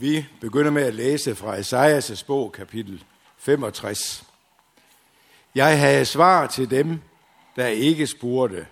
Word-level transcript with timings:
Vi 0.00 0.26
begynder 0.40 0.70
med 0.70 0.82
at 0.82 0.94
læse 0.94 1.34
fra 1.34 1.56
Esajas' 1.58 2.26
bog, 2.26 2.52
kapitel 2.52 3.04
65. 3.36 4.24
Jeg 5.54 5.80
havde 5.80 6.04
svar 6.04 6.46
til 6.46 6.70
dem, 6.70 7.00
der 7.56 7.66
ikke 7.66 8.06
spurgte. 8.06 8.66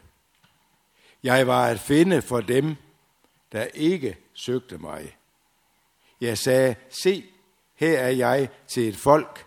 Jeg 1.23 1.47
var 1.47 1.67
at 1.67 1.81
finde 1.81 2.23
for 2.23 2.41
dem, 2.41 2.77
der 3.53 3.65
ikke 3.65 4.17
søgte 4.35 4.79
mig. 4.79 5.17
Jeg 6.21 6.39
sagde, 6.39 6.75
se, 6.89 7.25
her 7.75 7.99
er 7.99 8.11
jeg 8.11 8.49
til 8.69 8.89
et 8.89 8.97
folk, 8.97 9.47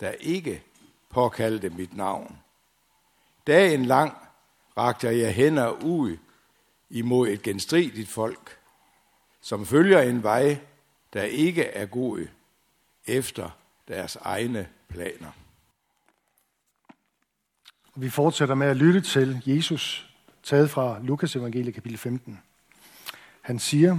der 0.00 0.10
ikke 0.10 0.62
påkaldte 1.08 1.70
mit 1.70 1.96
navn. 1.96 2.38
Dagen 3.46 3.84
lang 3.84 4.16
rakte 4.76 5.18
jeg 5.18 5.34
hænder 5.34 5.70
ud 5.70 6.16
imod 6.90 7.28
et 7.28 7.42
genstridigt 7.42 8.08
folk, 8.08 8.58
som 9.40 9.66
følger 9.66 10.00
en 10.00 10.22
vej, 10.22 10.58
der 11.12 11.22
ikke 11.22 11.64
er 11.64 11.86
gode 11.86 12.28
efter 13.06 13.58
deres 13.88 14.16
egne 14.16 14.68
planer. 14.88 15.30
Vi 17.96 18.10
fortsætter 18.10 18.54
med 18.54 18.66
at 18.66 18.76
lytte 18.76 19.00
til 19.00 19.42
Jesus, 19.46 20.10
taget 20.42 20.70
fra 20.70 20.98
Lukas 21.02 21.36
evangelie 21.36 21.72
kapitel 21.72 21.98
15. 21.98 22.40
Han 23.40 23.58
siger, 23.58 23.98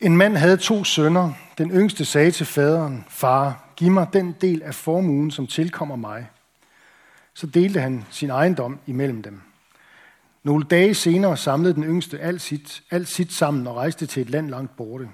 en 0.00 0.16
mand 0.16 0.36
havde 0.36 0.56
to 0.56 0.84
sønner. 0.84 1.32
Den 1.58 1.70
yngste 1.70 2.04
sagde 2.04 2.30
til 2.30 2.46
faderen, 2.46 3.04
far, 3.08 3.64
giv 3.76 3.90
mig 3.90 4.06
den 4.12 4.36
del 4.40 4.62
af 4.62 4.74
formuen, 4.74 5.30
som 5.30 5.46
tilkommer 5.46 5.96
mig. 5.96 6.28
Så 7.34 7.46
delte 7.46 7.80
han 7.80 8.04
sin 8.10 8.30
ejendom 8.30 8.78
imellem 8.86 9.22
dem. 9.22 9.40
Nogle 10.42 10.64
dage 10.64 10.94
senere 10.94 11.36
samlede 11.36 11.74
den 11.74 11.84
yngste 11.84 12.20
alt 12.20 12.42
sit, 12.42 12.82
alt 12.90 13.08
sit 13.08 13.32
sammen 13.32 13.66
og 13.66 13.76
rejste 13.76 14.06
til 14.06 14.22
et 14.22 14.30
land 14.30 14.50
langt 14.50 14.76
borte. 14.76 15.08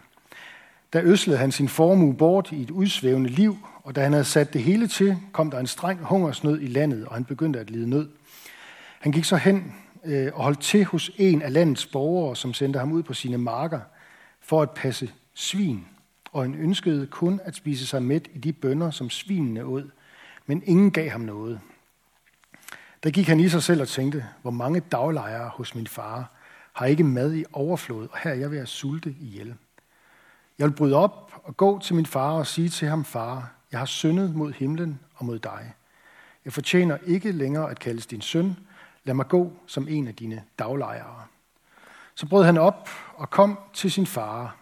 Der 0.93 1.01
øslede 1.05 1.39
han 1.39 1.53
sin 1.53 1.69
formue 1.69 2.15
bort 2.15 2.53
i 2.53 2.63
et 2.63 2.71
udsvævende 2.71 3.31
liv, 3.31 3.59
og 3.83 3.97
da 3.97 4.03
han 4.03 4.13
havde 4.13 4.25
sat 4.25 4.53
det 4.53 4.63
hele 4.63 4.89
til, 4.89 5.17
kom 5.33 5.51
der 5.51 5.59
en 5.59 5.67
streng 5.67 5.99
hungersnød 6.03 6.61
i 6.61 6.67
landet, 6.67 7.07
og 7.07 7.15
han 7.15 7.25
begyndte 7.25 7.61
at 7.61 7.71
lide 7.71 7.91
nød. 7.91 8.09
Han 9.01 9.13
gik 9.13 9.25
så 9.25 9.37
hen 9.37 9.75
øh, 10.05 10.31
og 10.35 10.43
holdt 10.43 10.61
til 10.61 10.85
hos 10.85 11.11
en 11.17 11.43
af 11.43 11.53
landets 11.53 11.87
borgere, 11.87 12.37
som 12.37 12.55
sendte 12.55 12.79
ham 12.79 12.93
ud 12.93 13.03
på 13.03 13.15
sine 13.15 13.39
marker 13.39 13.81
for 14.41 14.63
at 14.63 14.71
passe 14.71 15.13
svin, 15.35 15.87
og 16.33 16.43
han 16.43 16.55
ønskede 16.55 17.07
kun 17.07 17.41
at 17.45 17.55
spise 17.55 17.87
sig 17.87 18.03
mæt 18.03 18.29
i 18.35 18.39
de 18.39 18.53
bønder, 18.53 18.91
som 18.91 19.11
svinene 19.11 19.65
åd, 19.65 19.91
men 20.47 20.63
ingen 20.67 20.91
gav 20.91 21.11
ham 21.11 21.21
noget. 21.21 21.61
Der 23.03 23.11
gik 23.11 23.27
han 23.27 23.41
i 23.41 23.49
sig 23.49 23.63
selv 23.63 23.81
og 23.81 23.89
tænkte, 23.89 24.27
hvor 24.43 24.51
mange 24.51 24.81
daglejere 24.81 25.49
hos 25.49 25.75
min 25.75 25.87
far 25.87 26.33
har 26.73 26.87
ikke 26.87 27.05
mad 27.05 27.35
i 27.35 27.45
overflod, 27.53 28.09
og 28.13 28.19
her 28.23 28.31
er 28.31 28.35
jeg 28.35 28.51
ved 28.51 28.59
at 28.59 28.69
sulte 28.69 29.15
ihjel. 29.21 29.55
Jeg 30.63 30.71
vil 30.71 30.77
bryde 30.77 30.97
op 30.97 31.33
og 31.45 31.57
gå 31.57 31.79
til 31.79 31.95
min 31.95 32.07
far 32.07 32.33
og 32.33 32.47
sige 32.47 32.69
til 32.69 32.89
ham, 32.89 33.05
far, 33.05 33.53
jeg 33.73 33.81
har 33.81 33.87
syndet 33.87 34.35
mod 34.35 34.53
himlen 34.53 35.01
og 35.15 35.25
mod 35.25 35.39
dig. 35.39 35.75
Jeg 36.45 36.53
fortjener 36.53 36.99
ikke 37.07 37.33
længere 37.33 37.71
at 37.71 37.79
kaldes 37.79 38.07
din 38.07 38.21
søn. 38.21 38.57
Lad 39.05 39.15
mig 39.15 39.29
gå 39.29 39.53
som 39.67 39.89
en 39.89 40.09
af 40.09 40.15
dine 40.15 40.43
daglejere. 40.59 41.23
Så 42.15 42.27
brød 42.27 42.45
han 42.45 42.59
op 42.59 42.89
og 43.15 43.31
kom 43.31 43.59
til 43.73 43.93
sin 43.93 44.07
far. 44.07 44.57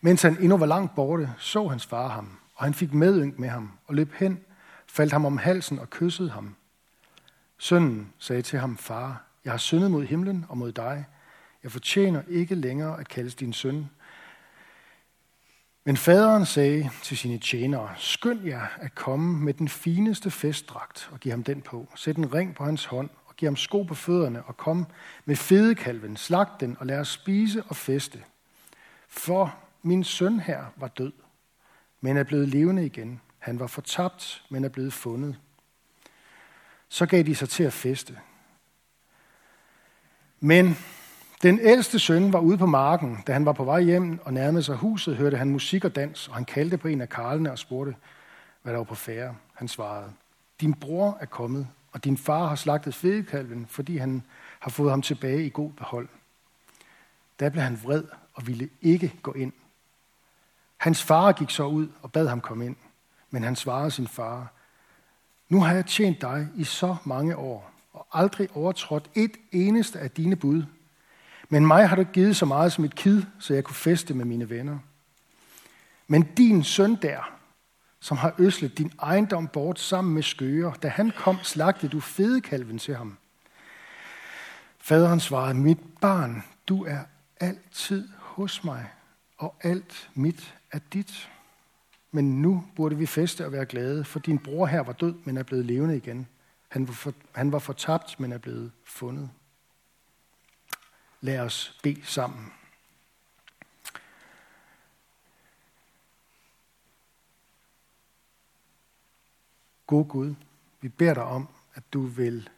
Mens 0.00 0.22
han 0.22 0.36
endnu 0.40 0.56
var 0.56 0.66
langt 0.66 0.94
borte, 0.94 1.32
så 1.38 1.68
hans 1.68 1.86
far 1.86 2.08
ham, 2.08 2.38
og 2.54 2.64
han 2.64 2.74
fik 2.74 2.94
medynk 2.94 3.38
med 3.38 3.48
ham 3.48 3.70
og 3.86 3.94
løb 3.94 4.12
hen, 4.12 4.40
faldt 4.86 5.12
ham 5.12 5.24
om 5.24 5.36
halsen 5.36 5.78
og 5.78 5.90
kyssede 5.90 6.30
ham. 6.30 6.54
Sønnen 7.58 8.12
sagde 8.18 8.42
til 8.42 8.58
ham, 8.58 8.76
far, 8.76 9.22
jeg 9.44 9.52
har 9.52 9.58
syndet 9.58 9.90
mod 9.90 10.04
himlen 10.04 10.46
og 10.48 10.58
mod 10.58 10.72
dig. 10.72 11.04
Jeg 11.62 11.72
fortjener 11.72 12.22
ikke 12.28 12.54
længere 12.54 13.00
at 13.00 13.08
kaldes 13.08 13.34
din 13.34 13.52
søn. 13.52 13.86
Men 15.86 15.96
faderen 15.96 16.46
sagde 16.46 16.90
til 17.02 17.18
sine 17.18 17.38
tjenere, 17.38 17.94
skynd 17.96 18.44
jer 18.44 18.66
at 18.80 18.94
komme 18.94 19.44
med 19.44 19.54
den 19.54 19.68
fineste 19.68 20.30
festdragt 20.30 21.08
og 21.12 21.20
give 21.20 21.32
ham 21.32 21.44
den 21.44 21.62
på. 21.62 21.88
Sæt 21.94 22.16
en 22.16 22.34
ring 22.34 22.54
på 22.54 22.64
hans 22.64 22.84
hånd 22.84 23.10
og 23.26 23.36
giv 23.36 23.46
ham 23.46 23.56
sko 23.56 23.82
på 23.82 23.94
fødderne 23.94 24.42
og 24.42 24.56
kom 24.56 24.86
med 25.24 25.36
fedekalven, 25.36 26.16
slag 26.16 26.46
den 26.60 26.76
og 26.80 26.86
lad 26.86 26.98
os 26.98 27.08
spise 27.08 27.62
og 27.62 27.76
feste. 27.76 28.24
For 29.08 29.58
min 29.82 30.04
søn 30.04 30.40
her 30.40 30.64
var 30.76 30.88
død, 30.88 31.12
men 32.00 32.16
er 32.16 32.22
blevet 32.22 32.48
levende 32.48 32.86
igen. 32.86 33.20
Han 33.38 33.58
var 33.58 33.66
fortabt, 33.66 34.44
men 34.48 34.64
er 34.64 34.68
blevet 34.68 34.92
fundet. 34.92 35.38
Så 36.88 37.06
gav 37.06 37.22
de 37.22 37.34
sig 37.34 37.48
til 37.48 37.64
at 37.64 37.72
feste. 37.72 38.18
Men 40.40 40.76
den 41.42 41.58
ældste 41.62 41.98
søn 41.98 42.32
var 42.32 42.38
ude 42.38 42.58
på 42.58 42.66
marken. 42.66 43.22
Da 43.26 43.32
han 43.32 43.46
var 43.46 43.52
på 43.52 43.64
vej 43.64 43.80
hjem 43.80 44.20
og 44.24 44.32
nærmede 44.32 44.62
sig 44.62 44.76
huset, 44.76 45.16
hørte 45.16 45.36
han 45.36 45.50
musik 45.50 45.84
og 45.84 45.96
dans, 45.96 46.28
og 46.28 46.34
han 46.34 46.44
kaldte 46.44 46.78
på 46.78 46.88
en 46.88 47.00
af 47.00 47.08
karlene 47.08 47.52
og 47.52 47.58
spurgte, 47.58 47.96
hvad 48.62 48.72
der 48.72 48.78
var 48.78 48.84
på 48.84 48.94
færre. 48.94 49.34
Han 49.54 49.68
svarede, 49.68 50.12
din 50.60 50.74
bror 50.74 51.18
er 51.20 51.26
kommet, 51.26 51.68
og 51.92 52.04
din 52.04 52.16
far 52.16 52.46
har 52.46 52.56
slagtet 52.56 52.94
fedekalven, 52.94 53.66
fordi 53.68 53.96
han 53.96 54.22
har 54.60 54.70
fået 54.70 54.90
ham 54.90 55.02
tilbage 55.02 55.46
i 55.46 55.50
god 55.50 55.72
behold. 55.72 56.08
Da 57.40 57.48
blev 57.48 57.62
han 57.62 57.80
vred 57.82 58.04
og 58.34 58.46
ville 58.46 58.68
ikke 58.82 59.12
gå 59.22 59.32
ind. 59.32 59.52
Hans 60.76 61.02
far 61.02 61.32
gik 61.32 61.50
så 61.50 61.66
ud 61.66 61.88
og 62.02 62.12
bad 62.12 62.28
ham 62.28 62.40
komme 62.40 62.66
ind, 62.66 62.76
men 63.30 63.42
han 63.42 63.56
svarede 63.56 63.90
sin 63.90 64.08
far, 64.08 64.52
nu 65.48 65.60
har 65.60 65.74
jeg 65.74 65.86
tjent 65.86 66.20
dig 66.20 66.48
i 66.56 66.64
så 66.64 66.96
mange 67.04 67.36
år, 67.36 67.70
og 67.92 68.06
aldrig 68.12 68.48
overtrådt 68.54 69.10
et 69.14 69.36
eneste 69.52 69.98
af 69.98 70.10
dine 70.10 70.36
bud. 70.36 70.62
Men 71.48 71.66
mig 71.66 71.88
har 71.88 71.96
du 71.96 72.04
givet 72.04 72.36
så 72.36 72.46
meget 72.46 72.72
som 72.72 72.84
et 72.84 72.94
kid, 72.94 73.22
så 73.38 73.54
jeg 73.54 73.64
kunne 73.64 73.76
feste 73.76 74.14
med 74.14 74.24
mine 74.24 74.50
venner. 74.50 74.78
Men 76.06 76.22
din 76.22 76.64
søn 76.64 76.98
der, 77.02 77.32
som 78.00 78.16
har 78.16 78.34
øslet 78.38 78.78
din 78.78 78.92
ejendom 79.02 79.48
bort 79.48 79.80
sammen 79.80 80.14
med 80.14 80.22
skøger, 80.22 80.72
da 80.72 80.88
han 80.88 81.12
kom, 81.16 81.38
slagtede 81.42 81.92
du 81.92 82.00
fedekalven 82.00 82.78
til 82.78 82.96
ham. 82.96 83.16
Faderen 84.78 85.20
svarede, 85.20 85.54
mit 85.54 85.78
barn, 86.00 86.44
du 86.68 86.84
er 86.84 87.00
altid 87.40 88.08
hos 88.18 88.64
mig, 88.64 88.86
og 89.38 89.54
alt 89.60 90.10
mit 90.14 90.54
er 90.72 90.78
dit. 90.92 91.30
Men 92.10 92.42
nu 92.42 92.64
burde 92.76 92.96
vi 92.96 93.06
feste 93.06 93.46
og 93.46 93.52
være 93.52 93.66
glade, 93.66 94.04
for 94.04 94.18
din 94.18 94.38
bror 94.38 94.66
her 94.66 94.80
var 94.80 94.92
død, 94.92 95.14
men 95.24 95.36
er 95.36 95.42
blevet 95.42 95.64
levende 95.64 95.96
igen. 95.96 96.26
Han 96.68 96.88
var, 96.88 96.94
for, 96.94 97.14
han 97.32 97.52
var 97.52 97.58
fortabt, 97.58 98.20
men 98.20 98.32
er 98.32 98.38
blevet 98.38 98.70
fundet. 98.84 99.30
Lad 101.20 101.40
os 101.40 101.78
bede 101.82 102.04
sammen. 102.04 102.52
God 109.86 110.08
Gud, 110.08 110.34
vi 110.80 110.88
beder 110.88 111.14
dig 111.14 111.22
om, 111.24 111.48
at 111.74 111.82
du 111.92 112.02
vil 112.02 112.50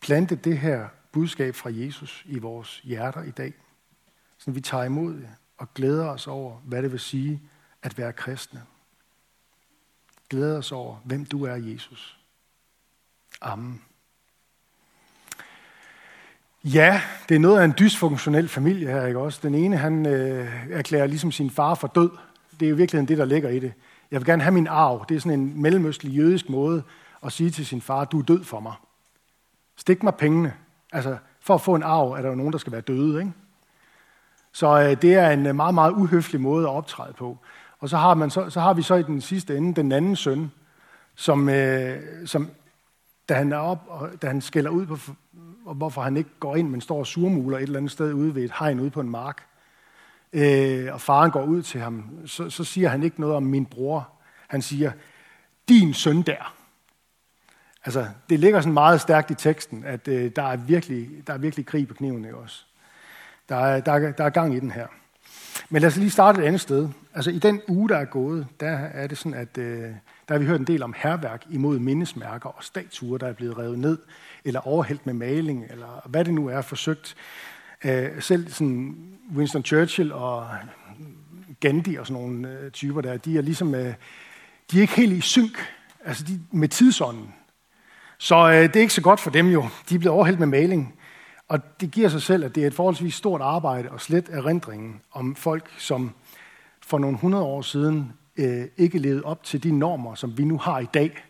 plante 0.00 0.36
det 0.36 0.58
her 0.58 0.88
budskab 1.12 1.54
fra 1.54 1.70
Jesus 1.72 2.24
i 2.26 2.38
vores 2.38 2.78
hjerter 2.78 3.22
i 3.22 3.30
dag, 3.30 3.54
så 4.38 4.50
vi 4.50 4.60
tager 4.60 4.84
imod 4.84 5.14
det 5.14 5.36
og 5.56 5.74
glæder 5.74 6.08
os 6.08 6.26
over, 6.26 6.58
hvad 6.58 6.82
det 6.82 6.92
vil 6.92 7.00
sige 7.00 7.42
at 7.82 7.98
være 7.98 8.12
kristne. 8.12 8.66
Glæder 10.30 10.58
os 10.58 10.72
over, 10.72 10.96
hvem 10.96 11.24
du 11.24 11.44
er, 11.44 11.54
Jesus. 11.54 12.20
Amen. 13.40 13.84
Ja, 16.64 17.02
det 17.28 17.34
er 17.34 17.38
noget 17.38 17.60
af 17.60 17.64
en 17.64 17.74
dysfunktionel 17.78 18.48
familie 18.48 18.88
her, 18.88 19.06
ikke 19.06 19.18
også? 19.18 19.40
Den 19.42 19.54
ene, 19.54 19.76
han 19.76 20.06
øh, 20.06 20.48
erklærer 20.70 21.06
ligesom 21.06 21.32
sin 21.32 21.50
far 21.50 21.74
for 21.74 21.88
død. 21.88 22.10
Det 22.60 22.66
er 22.66 22.70
jo 22.70 22.76
virkelig 22.76 23.08
det, 23.08 23.18
der 23.18 23.24
ligger 23.24 23.48
i 23.48 23.58
det. 23.58 23.72
Jeg 24.10 24.20
vil 24.20 24.26
gerne 24.26 24.42
have 24.42 24.52
min 24.52 24.66
arv. 24.66 25.04
Det 25.08 25.16
er 25.16 25.20
sådan 25.20 25.40
en 25.40 25.62
mellemøstlig 25.62 26.16
jødisk 26.16 26.48
måde 26.48 26.82
at 27.24 27.32
sige 27.32 27.50
til 27.50 27.66
sin 27.66 27.80
far, 27.80 28.04
du 28.04 28.18
er 28.18 28.22
død 28.22 28.44
for 28.44 28.60
mig. 28.60 28.72
Stik 29.76 30.02
mig 30.02 30.14
pengene. 30.14 30.54
Altså, 30.92 31.16
for 31.40 31.54
at 31.54 31.60
få 31.60 31.74
en 31.74 31.82
arv, 31.82 32.10
er 32.10 32.22
der 32.22 32.28
jo 32.28 32.34
nogen, 32.34 32.52
der 32.52 32.58
skal 32.58 32.72
være 32.72 32.80
døde, 32.80 33.20
ikke? 33.20 33.32
Så 34.52 34.80
øh, 34.80 35.02
det 35.02 35.14
er 35.14 35.30
en 35.30 35.46
øh, 35.46 35.56
meget, 35.56 35.74
meget 35.74 35.92
uhøflig 35.92 36.40
måde 36.40 36.66
at 36.68 36.72
optræde 36.72 37.12
på. 37.12 37.38
Og 37.78 37.88
så 37.88 37.96
har, 37.96 38.14
man 38.14 38.30
så, 38.30 38.50
så 38.50 38.60
har 38.60 38.74
vi 38.74 38.82
så 38.82 38.94
i 38.94 39.02
den 39.02 39.20
sidste 39.20 39.56
ende 39.56 39.74
den 39.74 39.92
anden 39.92 40.16
søn, 40.16 40.52
som, 41.14 41.48
øh, 41.48 41.98
som 42.26 42.50
da 43.28 43.34
han 43.34 43.52
er 43.52 43.56
op, 43.56 43.84
og 43.88 44.10
da 44.22 44.26
han 44.26 44.40
skælder 44.40 44.70
ud 44.70 44.86
på, 44.86 44.98
og 45.66 45.74
hvorfor 45.74 46.02
han 46.02 46.16
ikke 46.16 46.30
går 46.40 46.56
ind, 46.56 46.70
men 46.70 46.80
står 46.80 46.98
og 46.98 47.06
surmuler 47.06 47.58
et 47.58 47.62
eller 47.62 47.78
andet 47.78 47.92
sted 47.92 48.12
ude 48.12 48.34
ved 48.34 48.44
et 48.44 48.52
hegn 48.58 48.80
ude 48.80 48.90
på 48.90 49.00
en 49.00 49.10
mark, 49.10 49.46
øh, 50.32 50.92
og 50.92 51.00
faren 51.00 51.30
går 51.30 51.44
ud 51.44 51.62
til 51.62 51.80
ham, 51.80 52.10
så, 52.26 52.50
så 52.50 52.64
siger 52.64 52.88
han 52.88 53.02
ikke 53.02 53.20
noget 53.20 53.36
om 53.36 53.42
min 53.42 53.66
bror. 53.66 54.08
Han 54.48 54.62
siger, 54.62 54.92
din 55.68 55.94
søn 55.94 56.22
der. 56.22 56.54
Altså, 57.84 58.08
det 58.30 58.40
ligger 58.40 58.60
sådan 58.60 58.72
meget 58.72 59.00
stærkt 59.00 59.30
i 59.30 59.34
teksten, 59.34 59.84
at 59.84 60.08
øh, 60.08 60.30
der, 60.36 60.42
er 60.42 60.56
virkelig, 60.56 61.26
der 61.26 61.32
er 61.32 61.38
virkelig 61.38 61.66
krig 61.66 61.88
på 61.88 61.94
kniven, 61.94 62.34
også? 62.34 62.64
Der 63.48 63.56
er, 63.56 63.80
der, 63.80 63.92
er, 63.92 64.12
der 64.12 64.24
er 64.24 64.30
gang 64.30 64.54
i 64.54 64.60
den 64.60 64.70
her. 64.70 64.86
Men 65.68 65.82
lad 65.82 65.90
os 65.90 65.96
lige 65.96 66.10
starte 66.10 66.42
et 66.42 66.46
andet 66.46 66.60
sted. 66.60 66.88
Altså 67.14 67.30
i 67.30 67.38
den 67.38 67.60
uge, 67.68 67.88
der 67.88 67.96
er 67.96 68.04
gået, 68.04 68.46
der 68.60 68.70
er 68.70 69.06
det 69.06 69.18
sådan, 69.18 69.34
at 69.34 69.58
øh, 69.58 69.82
der 70.28 70.34
har 70.34 70.38
vi 70.38 70.46
hørt 70.46 70.60
en 70.60 70.66
del 70.66 70.82
om 70.82 70.94
herværk 70.96 71.44
imod 71.50 71.78
mindesmærker 71.78 72.48
og 72.48 72.64
statuer, 72.64 73.18
der 73.18 73.26
er 73.26 73.32
blevet 73.32 73.58
revet 73.58 73.78
ned, 73.78 73.98
eller 74.44 74.60
overhældt 74.60 75.06
med 75.06 75.14
maling, 75.14 75.64
eller 75.70 76.08
hvad 76.08 76.24
det 76.24 76.34
nu 76.34 76.46
er 76.46 76.60
forsøgt 76.60 77.16
Øh, 77.84 78.22
selv 78.22 78.52
sådan 78.52 78.96
Winston 79.36 79.64
Churchill 79.64 80.12
og 80.12 80.48
Gandhi 81.60 81.96
og 81.96 82.06
sådan 82.06 82.22
nogle 82.22 82.48
øh, 82.48 82.70
typer 82.70 83.00
der, 83.00 83.16
de 83.16 83.38
er 83.38 83.42
ligesom, 83.42 83.74
øh, 83.74 83.94
de 84.70 84.76
er 84.76 84.80
ikke 84.80 84.96
helt 84.96 85.12
i 85.12 85.20
synk 85.20 85.66
altså 86.04 86.24
de, 86.24 86.40
med 86.50 86.68
tidsånden. 86.68 87.34
Så 88.18 88.36
øh, 88.36 88.62
det 88.62 88.76
er 88.76 88.80
ikke 88.80 88.94
så 88.94 89.02
godt 89.02 89.20
for 89.20 89.30
dem 89.30 89.48
jo. 89.48 89.68
De 89.88 89.94
er 89.94 89.98
blevet 89.98 90.16
overhældt 90.16 90.38
med 90.38 90.46
maling. 90.46 90.94
Og 91.48 91.80
det 91.80 91.90
giver 91.90 92.08
sig 92.08 92.22
selv, 92.22 92.44
at 92.44 92.54
det 92.54 92.62
er 92.62 92.66
et 92.66 92.74
forholdsvis 92.74 93.14
stort 93.14 93.40
arbejde 93.40 93.90
at 93.94 94.00
slet 94.00 94.28
erindringen 94.30 95.00
om 95.12 95.36
folk, 95.36 95.70
som 95.78 96.14
for 96.90 96.98
nogle 96.98 97.16
hundrede 97.16 97.44
år 97.44 97.62
siden 97.62 98.12
øh, 98.36 98.64
ikke 98.76 98.98
levede 98.98 99.22
op 99.24 99.42
til 99.44 99.62
de 99.62 99.78
normer, 99.78 100.14
som 100.14 100.38
vi 100.38 100.44
nu 100.44 100.58
har 100.58 100.78
i 100.78 100.86
dag. 100.94 101.24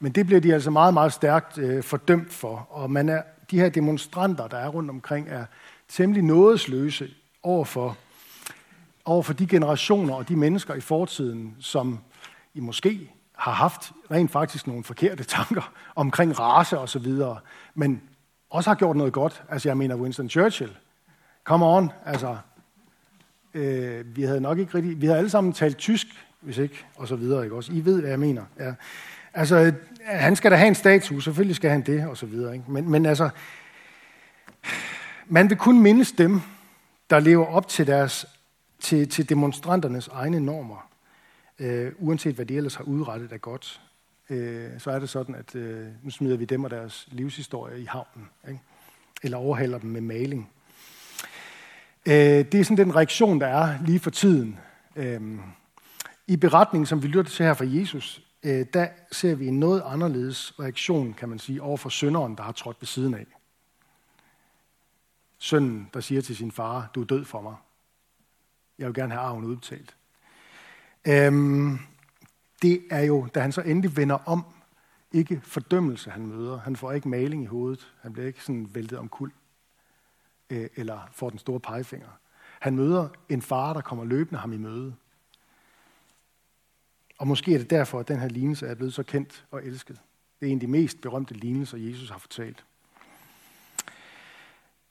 Men 0.00 0.12
det 0.12 0.26
bliver 0.26 0.40
de 0.40 0.54
altså 0.54 0.70
meget, 0.70 0.94
meget 0.94 1.12
stærkt 1.12 1.58
øh, 1.58 1.82
fordømt 1.82 2.32
for. 2.32 2.66
Og 2.70 2.90
man 2.90 3.08
er, 3.08 3.22
de 3.50 3.60
her 3.60 3.68
demonstranter, 3.68 4.48
der 4.48 4.56
er 4.56 4.68
rundt 4.68 4.90
omkring, 4.90 5.28
er 5.28 5.44
temmelig 5.88 6.22
nådesløse 6.22 7.08
overfor, 7.42 7.96
overfor 9.04 9.32
de 9.32 9.46
generationer 9.46 10.14
og 10.14 10.28
de 10.28 10.36
mennesker 10.36 10.74
i 10.74 10.80
fortiden, 10.80 11.56
som 11.60 11.98
I 12.54 12.60
måske 12.60 13.10
har 13.32 13.52
haft 13.52 13.92
rent 14.10 14.30
faktisk 14.30 14.66
nogle 14.66 14.84
forkerte 14.84 15.24
tanker 15.36 15.72
omkring 15.94 16.38
race 16.38 16.78
og 16.78 16.88
så 16.88 16.98
videre, 16.98 17.38
men 17.74 18.02
også 18.50 18.70
har 18.70 18.74
gjort 18.74 18.96
noget 18.96 19.12
godt. 19.12 19.42
Altså 19.48 19.68
jeg 19.68 19.76
mener 19.76 19.96
Winston 19.96 20.30
Churchill. 20.30 20.76
Come 21.44 21.66
on, 21.66 21.90
altså. 22.04 22.36
Øh, 23.56 24.16
vi 24.16 24.22
havde 24.22 24.40
nok 24.40 24.58
ikke 24.58 24.74
rigtig, 24.74 25.00
vi 25.00 25.06
havde 25.06 25.18
alle 25.18 25.30
sammen 25.30 25.52
talt 25.52 25.78
tysk, 25.78 26.06
hvis 26.40 26.58
ikke, 26.58 26.84
og 26.96 27.08
så 27.08 27.16
videre, 27.16 27.44
ikke 27.44 27.56
også? 27.56 27.72
I 27.72 27.84
ved, 27.84 28.00
hvad 28.00 28.10
jeg 28.10 28.18
mener. 28.18 28.44
Ja. 28.58 28.74
Altså, 29.34 29.56
øh, 29.56 29.72
han 30.04 30.36
skal 30.36 30.50
da 30.50 30.56
have 30.56 30.68
en 30.68 30.74
status, 30.74 31.24
selvfølgelig 31.24 31.56
skal 31.56 31.70
han 31.70 31.82
det, 31.82 32.06
og 32.08 32.16
så 32.16 32.26
videre. 32.26 32.54
Ikke? 32.54 32.70
Men, 32.70 32.90
men 32.90 33.06
altså, 33.06 33.28
man 35.26 35.50
vil 35.50 35.58
kun 35.58 35.80
mindes 35.80 36.12
dem, 36.12 36.40
der 37.10 37.20
lever 37.20 37.46
op 37.46 37.68
til, 37.68 37.86
deres, 37.86 38.26
til, 38.80 39.08
til 39.08 39.28
demonstranternes 39.28 40.08
egne 40.08 40.40
normer. 40.40 40.90
Øh, 41.58 41.92
uanset 41.98 42.34
hvad 42.34 42.46
de 42.46 42.56
ellers 42.56 42.74
har 42.74 42.84
udrettet 42.84 43.32
af 43.32 43.40
godt, 43.40 43.80
øh, 44.30 44.70
så 44.78 44.90
er 44.90 44.98
det 44.98 45.08
sådan, 45.08 45.34
at 45.34 45.54
øh, 45.54 45.86
nu 46.02 46.10
smider 46.10 46.36
vi 46.36 46.44
dem 46.44 46.64
og 46.64 46.70
deres 46.70 47.08
livshistorie 47.10 47.80
i 47.80 47.84
havnen. 47.84 48.28
Ikke? 48.48 48.60
Eller 49.22 49.38
overhaler 49.38 49.78
dem 49.78 49.90
med 49.90 50.00
maling. 50.00 50.50
Øh, 52.06 52.12
det 52.52 52.54
er 52.54 52.64
sådan 52.64 52.86
den 52.86 52.96
reaktion, 52.96 53.40
der 53.40 53.46
er 53.46 53.78
lige 53.82 54.00
for 54.00 54.10
tiden. 54.10 54.58
Øh, 54.96 55.38
I 56.26 56.36
beretningen, 56.36 56.86
som 56.86 57.02
vi 57.02 57.08
lytter 57.08 57.30
til 57.30 57.46
her 57.46 57.54
fra 57.54 57.64
Jesus, 57.68 58.22
øh, 58.42 58.66
der 58.72 58.88
ser 59.12 59.34
vi 59.34 59.46
en 59.46 59.60
noget 59.60 59.82
anderledes 59.86 60.60
reaktion, 60.60 61.12
kan 61.12 61.28
man 61.28 61.38
sige, 61.38 61.62
over 61.62 61.76
for 61.76 61.88
sønderen, 61.88 62.34
der 62.36 62.42
har 62.42 62.52
trådt 62.52 62.76
ved 62.80 62.86
siden 62.86 63.14
af. 63.14 63.26
Sønnen, 65.38 65.90
der 65.94 66.00
siger 66.00 66.20
til 66.20 66.36
sin 66.36 66.52
far, 66.52 66.90
du 66.94 67.00
er 67.00 67.04
død 67.04 67.24
for 67.24 67.40
mig. 67.40 67.54
Jeg 68.78 68.86
vil 68.86 68.94
gerne 68.94 69.12
have 69.12 69.22
arven 69.22 69.44
udbetalt. 69.44 69.96
Øhm, 71.08 71.78
det 72.62 72.84
er 72.90 73.02
jo, 73.02 73.28
da 73.34 73.40
han 73.40 73.52
så 73.52 73.60
endelig 73.60 73.96
vender 73.96 74.18
om, 74.28 74.44
ikke 75.12 75.40
fordømmelse, 75.44 76.10
han 76.10 76.26
møder. 76.26 76.58
Han 76.58 76.76
får 76.76 76.92
ikke 76.92 77.08
maling 77.08 77.42
i 77.42 77.46
hovedet. 77.46 77.92
Han 78.00 78.12
bliver 78.12 78.26
ikke 78.26 78.42
sådan 78.42 78.68
væltet 78.74 78.98
om 78.98 79.08
kul. 79.08 79.32
Øh, 80.50 80.68
eller 80.76 81.08
får 81.12 81.30
den 81.30 81.38
store 81.38 81.60
pegefinger. 81.60 82.08
Han 82.60 82.76
møder 82.76 83.08
en 83.28 83.42
far, 83.42 83.72
der 83.72 83.80
kommer 83.80 84.04
løbende 84.04 84.40
ham 84.40 84.52
i 84.52 84.56
møde. 84.56 84.94
Og 87.18 87.26
måske 87.26 87.54
er 87.54 87.58
det 87.58 87.70
derfor, 87.70 88.00
at 88.00 88.08
den 88.08 88.18
her 88.18 88.28
lignelse 88.28 88.66
er 88.66 88.74
blevet 88.74 88.94
så 88.94 89.02
kendt 89.02 89.46
og 89.50 89.64
elsket. 89.64 90.00
Det 90.40 90.46
er 90.46 90.50
en 90.50 90.56
af 90.56 90.60
de 90.60 90.66
mest 90.66 91.00
berømte 91.00 91.34
lignelser, 91.34 91.78
Jesus 91.78 92.10
har 92.10 92.18
fortalt. 92.18 92.64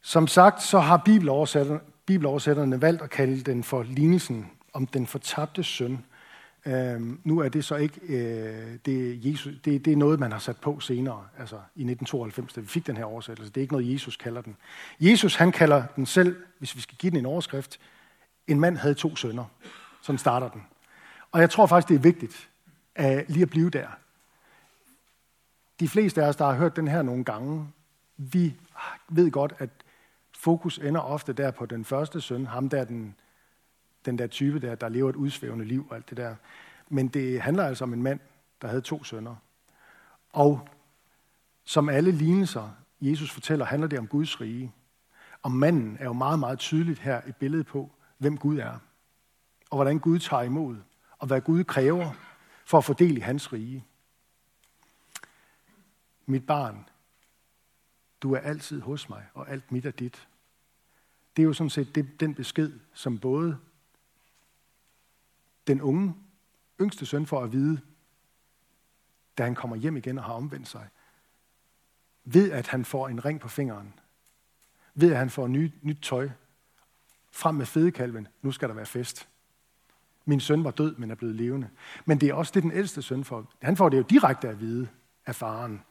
Som 0.02 0.28
sagt, 0.28 0.62
så 0.62 0.80
har 0.80 0.98
bibeloversætterne, 0.98 1.80
bibeloversætterne 2.06 2.82
valgt 2.82 3.02
at 3.02 3.10
kalde 3.10 3.42
den 3.42 3.64
for 3.64 3.84
lignelsen 3.84 4.52
om 4.74 4.88
den 4.88 5.08
fortabte 5.08 5.64
søn. 5.64 6.06
Øhm, 6.68 7.20
nu 7.24 7.40
er 7.40 7.50
det 7.50 7.66
så 7.66 7.76
ikke 7.76 8.00
øh, 8.02 8.78
det, 8.86 9.26
Jesus, 9.26 9.54
det, 9.66 9.86
det 9.86 9.94
er 9.94 9.98
noget, 9.98 10.20
man 10.20 10.32
har 10.32 10.40
sat 10.40 10.58
på 10.58 10.80
senere, 10.80 11.28
altså 11.38 11.56
i 11.56 11.58
1992, 11.58 12.54
da 12.54 12.62
vi 12.62 12.68
fik 12.68 12.88
den 12.88 12.98
her 12.98 13.06
oversættelse. 13.06 13.52
Det 13.52 13.58
er 13.58 13.62
ikke 13.62 13.74
noget, 13.74 13.94
Jesus 13.94 14.18
kalder 14.18 14.42
den. 14.42 14.58
Jesus, 15.00 15.36
han 15.36 15.52
kalder 15.52 15.84
den 15.96 16.06
selv, 16.06 16.36
hvis 16.60 16.76
vi 16.76 16.82
skal 16.82 16.98
give 16.98 17.10
den 17.10 17.20
en 17.20 17.26
overskrift, 17.26 17.80
en 18.48 18.60
mand 18.60 18.78
havde 18.78 18.94
to 18.94 19.16
sønner. 19.16 19.46
Sådan 20.02 20.20
starter 20.20 20.50
den. 20.50 20.64
Og 21.32 21.42
jeg 21.42 21.50
tror 21.50 21.66
faktisk, 21.66 21.90
det 21.90 21.96
er 21.96 22.00
vigtigt 22.00 22.50
at 22.96 23.30
lige 23.30 23.42
at 23.42 23.50
blive 23.50 23.70
der. 23.70 23.88
De 25.80 25.88
fleste 25.88 26.24
af 26.24 26.28
os, 26.28 26.36
der 26.36 26.46
har 26.46 26.54
hørt 26.54 26.76
den 26.76 26.88
her 26.88 27.02
nogle 27.02 27.24
gange, 27.24 27.68
vi 28.18 28.56
ved 29.10 29.32
godt, 29.32 29.54
at 29.58 29.70
fokus 30.38 30.78
ender 30.78 31.02
ofte 31.02 31.34
der 31.34 31.52
på 31.52 31.66
den 31.66 31.86
første 31.86 32.22
søn, 32.22 32.46
ham 32.46 32.70
der 32.70 32.84
den, 32.84 33.16
den 34.06 34.18
der 34.18 34.28
type 34.28 34.60
der, 34.60 34.76
der 34.76 34.90
lever 34.90 35.10
et 35.10 35.16
udsvævende 35.16 35.66
liv 35.66 35.88
og 35.90 35.96
alt 35.96 36.10
det 36.10 36.18
der. 36.18 36.36
Men 36.90 37.08
det 37.08 37.42
handler 37.42 37.64
altså 37.64 37.84
om 37.84 37.94
en 37.94 38.04
mand, 38.04 38.20
der 38.62 38.68
havde 38.68 38.82
to 38.82 39.04
sønner. 39.04 39.36
Og 40.34 40.70
som 41.64 41.90
alle 41.90 42.12
lignelser, 42.12 42.72
Jesus 43.02 43.32
fortæller, 43.32 43.66
handler 43.66 43.88
det 43.88 44.00
om 44.00 44.08
Guds 44.08 44.42
rige. 44.42 44.74
Og 45.42 45.52
manden 45.52 45.98
er 46.00 46.06
jo 46.06 46.14
meget, 46.14 46.40
meget 46.40 46.60
tydeligt 46.60 47.00
her 47.00 47.22
et 47.28 47.36
billede 47.36 47.64
på, 47.64 47.92
hvem 48.18 48.38
Gud 48.38 48.58
er. 48.58 48.80
Og 49.70 49.78
hvordan 49.78 50.00
Gud 50.00 50.20
tager 50.20 50.44
imod 50.44 50.78
og 51.20 51.28
hvad 51.28 51.42
Gud 51.42 51.64
kræver 51.64 52.12
for 52.66 52.78
at 52.78 52.84
fordele 52.84 53.22
hans 53.22 53.54
rige. 53.54 53.86
Mit 56.26 56.46
barn, 56.46 56.90
du 58.22 58.34
er 58.34 58.40
altid 58.40 58.82
hos 58.82 59.10
mig, 59.10 59.26
og 59.34 59.50
alt 59.50 59.72
mit 59.72 59.86
er 59.86 59.92
dit. 59.92 60.28
Det 61.36 61.44
er 61.44 61.46
jo 61.46 61.54
sådan 61.54 61.70
set 61.70 61.96
det, 61.96 62.20
den 62.20 62.34
besked, 62.34 62.80
som 62.94 63.20
både 63.20 63.58
den 65.68 65.82
unge, 65.82 66.16
yngste 66.82 67.06
søn 67.06 67.26
får 67.26 67.44
at 67.44 67.52
vide, 67.52 67.82
da 69.38 69.44
han 69.44 69.56
kommer 69.56 69.76
hjem 69.76 69.98
igen 69.98 70.18
og 70.18 70.24
har 70.24 70.34
omvendt 70.34 70.68
sig, 70.68 70.88
ved 72.24 72.52
at 72.52 72.68
han 72.68 72.86
får 72.86 73.08
en 73.08 73.26
ring 73.26 73.40
på 73.40 73.48
fingeren, 73.48 73.94
ved 74.94 75.12
at 75.12 75.18
han 75.18 75.30
får 75.30 75.48
nyt, 75.48 75.84
nyt 75.84 76.00
tøj, 76.02 76.30
frem 77.32 77.56
med 77.56 77.66
fedekalven, 77.66 78.28
nu 78.42 78.52
skal 78.52 78.70
der 78.70 78.76
være 78.76 78.86
fest. 78.86 79.28
Min 80.26 80.40
søn 80.40 80.64
var 80.64 80.72
død, 80.72 80.96
men 80.96 81.12
er 81.12 81.16
blevet 81.16 81.36
levende. 81.36 81.70
Men 82.06 82.22
det 82.22 82.30
er 82.30 82.34
også 82.34 82.52
det, 82.56 82.64
den 82.64 82.72
ældste 82.72 83.02
søn 83.02 83.24
får. 83.24 83.54
Han 83.62 83.78
får 83.78 83.90
det 83.90 83.98
jo 83.98 84.02
direkte 84.02 84.50
at 84.50 84.60
vide 84.60 84.90
af 85.26 85.36
faren. 85.36 85.84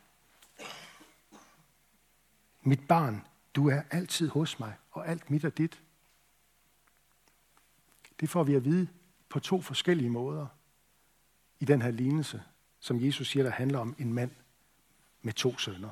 Mit 2.63 2.89
barn, 2.89 3.27
du 3.55 3.69
er 3.69 3.83
altid 3.91 4.29
hos 4.29 4.59
mig, 4.59 4.75
og 4.91 5.09
alt 5.09 5.31
mit 5.31 5.45
er 5.45 5.51
dit. 5.51 5.83
Det 8.21 8.31
får 8.31 8.45
vi 8.45 8.55
at 8.55 8.65
vide 8.65 8.89
på 9.35 9.41
to 9.41 9.61
forskellige 9.61 10.11
måder 10.11 10.47
i 11.61 11.65
den 11.65 11.83
her 11.83 11.91
lignelse, 11.91 12.43
som 12.81 13.05
Jesus 13.05 13.29
siger, 13.31 13.43
der 13.43 13.51
handler 13.51 13.79
om 13.79 13.95
en 13.99 14.13
mand 14.13 14.31
med 15.23 15.33
to 15.33 15.59
sønner. 15.59 15.89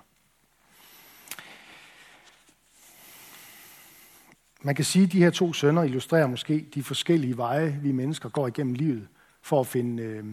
Man 4.61 4.75
kan 4.75 4.85
sige, 4.85 5.05
at 5.05 5.13
de 5.13 5.19
her 5.19 5.31
to 5.31 5.53
sønner 5.53 5.83
illustrerer 5.83 6.27
måske 6.27 6.67
de 6.75 6.83
forskellige 6.83 7.37
veje, 7.37 7.79
vi 7.83 7.93
mennesker 7.93 8.29
går 8.29 8.47
igennem 8.47 8.75
livet 8.75 9.09
for 9.41 9.61
at 9.61 9.67
finde 9.67 10.03
øh, 10.03 10.25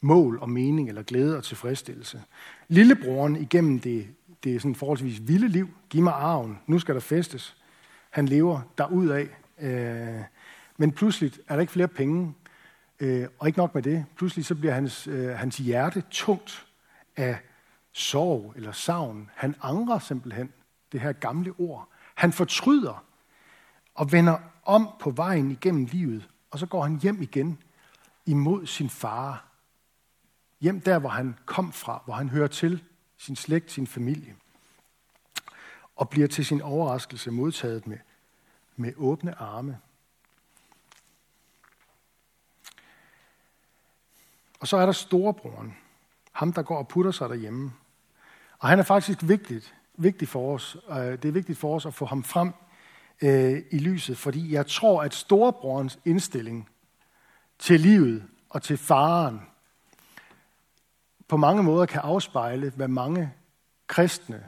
mål 0.00 0.38
og 0.38 0.50
mening 0.50 0.88
eller 0.88 1.02
glæde 1.02 1.36
og 1.36 1.44
tilfredsstillelse. 1.44 2.22
Lillebroren 2.68 3.36
igennem 3.36 3.80
det, 3.80 4.08
det 4.44 4.54
er 4.54 4.60
sådan 4.60 4.74
forholdsvis 4.74 5.28
vilde 5.28 5.48
liv. 5.48 5.68
Giv 5.90 6.02
mig 6.02 6.12
arven. 6.12 6.58
Nu 6.66 6.78
skal 6.78 6.94
der 6.94 7.00
festes. 7.00 7.56
Han 8.10 8.26
lever 8.26 8.60
derudad. 8.78 9.26
Øh, 9.60 10.22
men 10.76 10.92
pludselig 10.92 11.32
er 11.48 11.54
der 11.54 11.60
ikke 11.60 11.72
flere 11.72 11.88
penge. 11.88 12.34
Øh, 13.00 13.28
og 13.38 13.46
ikke 13.46 13.58
nok 13.58 13.74
med 13.74 13.82
det. 13.82 14.04
Pludselig 14.16 14.44
så 14.44 14.54
bliver 14.54 14.74
hans, 14.74 15.06
øh, 15.06 15.28
hans 15.28 15.56
hjerte 15.56 16.02
tungt 16.10 16.66
af 17.16 17.38
sorg 17.92 18.52
eller 18.56 18.72
savn. 18.72 19.30
Han 19.34 19.54
angrer 19.62 19.98
simpelthen 19.98 20.52
det 20.92 21.00
her 21.00 21.12
gamle 21.12 21.52
ord. 21.58 21.88
Han 22.14 22.32
fortryder 22.32 23.04
og 23.94 24.12
vender 24.12 24.38
om 24.64 24.88
på 25.00 25.10
vejen 25.10 25.50
igennem 25.50 25.84
livet, 25.84 26.28
og 26.50 26.58
så 26.58 26.66
går 26.66 26.82
han 26.82 26.98
hjem 26.98 27.22
igen 27.22 27.58
imod 28.26 28.66
sin 28.66 28.90
far. 28.90 29.46
Hjem 30.60 30.80
der, 30.80 30.98
hvor 30.98 31.08
han 31.08 31.38
kom 31.44 31.72
fra, 31.72 32.02
hvor 32.04 32.14
han 32.14 32.28
hører 32.28 32.48
til, 32.48 32.84
sin 33.18 33.36
slægt, 33.36 33.72
sin 33.72 33.86
familie. 33.86 34.36
Og 35.96 36.08
bliver 36.08 36.28
til 36.28 36.46
sin 36.46 36.62
overraskelse 36.62 37.30
modtaget 37.30 37.86
med, 37.86 37.98
med 38.76 38.92
åbne 38.96 39.34
arme. 39.34 39.78
Og 44.60 44.68
så 44.68 44.76
er 44.76 44.86
der 44.86 44.92
storebroren, 44.92 45.76
ham 46.32 46.52
der 46.52 46.62
går 46.62 46.78
og 46.78 46.88
putter 46.88 47.10
sig 47.10 47.28
derhjemme. 47.28 47.72
Og 48.58 48.68
han 48.68 48.78
er 48.78 48.82
faktisk 48.82 49.18
vigtigt, 49.22 49.74
vigtig 49.94 50.28
for 50.28 50.54
os. 50.54 50.76
Det 50.90 51.24
er 51.24 51.32
vigtigt 51.32 51.58
for 51.58 51.76
os 51.76 51.86
at 51.86 51.94
få 51.94 52.04
ham 52.04 52.24
frem 52.24 52.52
øh, 53.22 53.62
i 53.70 53.78
lyset, 53.78 54.18
fordi 54.18 54.52
jeg 54.52 54.66
tror, 54.66 55.02
at 55.02 55.14
storebrorens 55.14 55.98
indstilling 56.04 56.68
til 57.58 57.80
livet 57.80 58.24
og 58.50 58.62
til 58.62 58.76
faren 58.76 59.40
på 61.28 61.36
mange 61.36 61.62
måder 61.62 61.86
kan 61.86 62.00
afspejle, 62.00 62.72
hvad 62.76 62.88
mange 62.88 63.32
kristne 63.86 64.44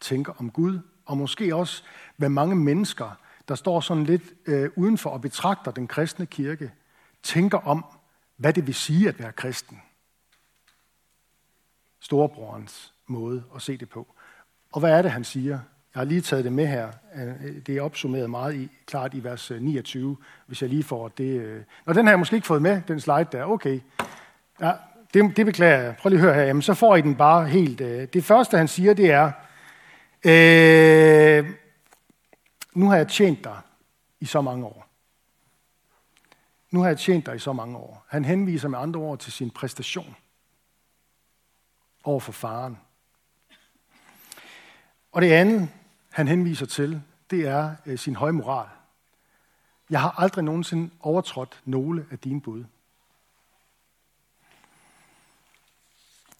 tænker 0.00 0.32
om 0.38 0.50
Gud 0.50 0.76
og 0.76 0.82
og 1.06 1.18
måske 1.18 1.54
også, 1.56 1.82
hvad 2.16 2.28
mange 2.28 2.56
mennesker, 2.56 3.18
der 3.48 3.54
står 3.54 3.80
sådan 3.80 4.04
lidt 4.04 4.22
øh, 4.46 4.70
udenfor 4.76 5.10
og 5.10 5.20
betragter 5.20 5.70
den 5.70 5.88
kristne 5.88 6.26
kirke, 6.26 6.72
tænker 7.22 7.58
om, 7.58 7.84
hvad 8.42 8.52
det 8.52 8.66
vil 8.66 8.74
sige 8.74 9.08
at 9.08 9.18
være 9.18 9.32
kristen. 9.32 9.82
Storebrorens 12.00 12.92
måde 13.06 13.44
at 13.54 13.62
se 13.62 13.76
det 13.76 13.88
på. 13.88 14.14
Og 14.72 14.80
hvad 14.80 14.90
er 14.90 15.02
det, 15.02 15.10
han 15.10 15.24
siger? 15.24 15.58
Jeg 15.94 16.00
har 16.00 16.04
lige 16.04 16.20
taget 16.20 16.44
det 16.44 16.52
med 16.52 16.66
her. 16.66 16.92
Øh, 17.14 17.56
det 17.66 17.76
er 17.76 17.82
opsummeret 17.82 18.30
meget 18.30 18.54
i, 18.54 18.70
klart 18.86 19.14
i 19.14 19.24
vers 19.24 19.50
øh, 19.50 19.62
29, 19.62 20.16
hvis 20.46 20.62
jeg 20.62 20.70
lige 20.70 20.82
får 20.82 21.08
det. 21.08 21.40
Øh. 21.40 21.62
Nå, 21.86 21.92
den 21.92 22.06
har 22.06 22.12
jeg 22.12 22.18
måske 22.18 22.36
ikke 22.36 22.46
fået 22.46 22.62
med, 22.62 22.82
den 22.88 23.00
slide 23.00 23.26
der. 23.32 23.44
Okay. 23.44 23.80
Ja, 24.60 24.72
det, 25.14 25.36
det 25.36 25.46
beklager 25.46 25.82
jeg. 25.82 25.96
Prøv 25.96 26.10
lige 26.10 26.18
at 26.18 26.24
høre 26.24 26.34
her. 26.34 26.42
Jamen, 26.42 26.62
så 26.62 26.74
får 26.74 26.96
I 26.96 27.00
den 27.00 27.14
bare 27.14 27.46
helt. 27.46 27.78
Det 28.12 28.24
første, 28.24 28.58
han 28.58 28.68
siger, 28.68 28.94
det 28.94 29.10
er, 29.10 29.32
øh, 30.24 31.50
nu 32.74 32.88
har 32.88 32.96
jeg 32.96 33.08
tjent 33.08 33.44
dig 33.44 33.56
i 34.20 34.24
så 34.24 34.40
mange 34.40 34.66
år. 34.66 34.81
Nu 36.72 36.80
har 36.80 36.88
jeg 36.88 36.98
tjent 36.98 37.26
dig 37.26 37.36
i 37.36 37.38
så 37.38 37.52
mange 37.52 37.76
år. 37.76 38.04
Han 38.08 38.24
henviser 38.24 38.68
med 38.68 38.78
andre 38.78 39.00
ord 39.00 39.18
til 39.18 39.32
sin 39.32 39.50
præstation 39.50 40.16
over 42.04 42.20
for 42.20 42.32
faren. 42.32 42.78
Og 45.12 45.22
det 45.22 45.32
andet, 45.32 45.68
han 46.10 46.28
henviser 46.28 46.66
til, 46.66 47.02
det 47.30 47.46
er 47.46 47.74
øh, 47.86 47.98
sin 47.98 48.16
høje 48.16 48.32
moral. 48.32 48.68
Jeg 49.90 50.00
har 50.00 50.20
aldrig 50.20 50.44
nogensinde 50.44 50.90
overtrådt 51.00 51.60
nogle 51.64 52.06
af 52.10 52.18
dine 52.18 52.40
bud. 52.40 52.64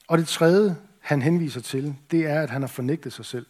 Og 0.09 0.19
det 0.19 0.29
tredje, 0.29 0.77
han 1.01 1.23
henviser 1.23 1.61
til, 1.61 1.97
det 2.11 2.27
er, 2.27 2.43
at 2.43 2.51
han 2.51 2.63
har 2.63 2.69
fornægtet 2.69 3.13
sig 3.13 3.25
selv. 3.25 3.47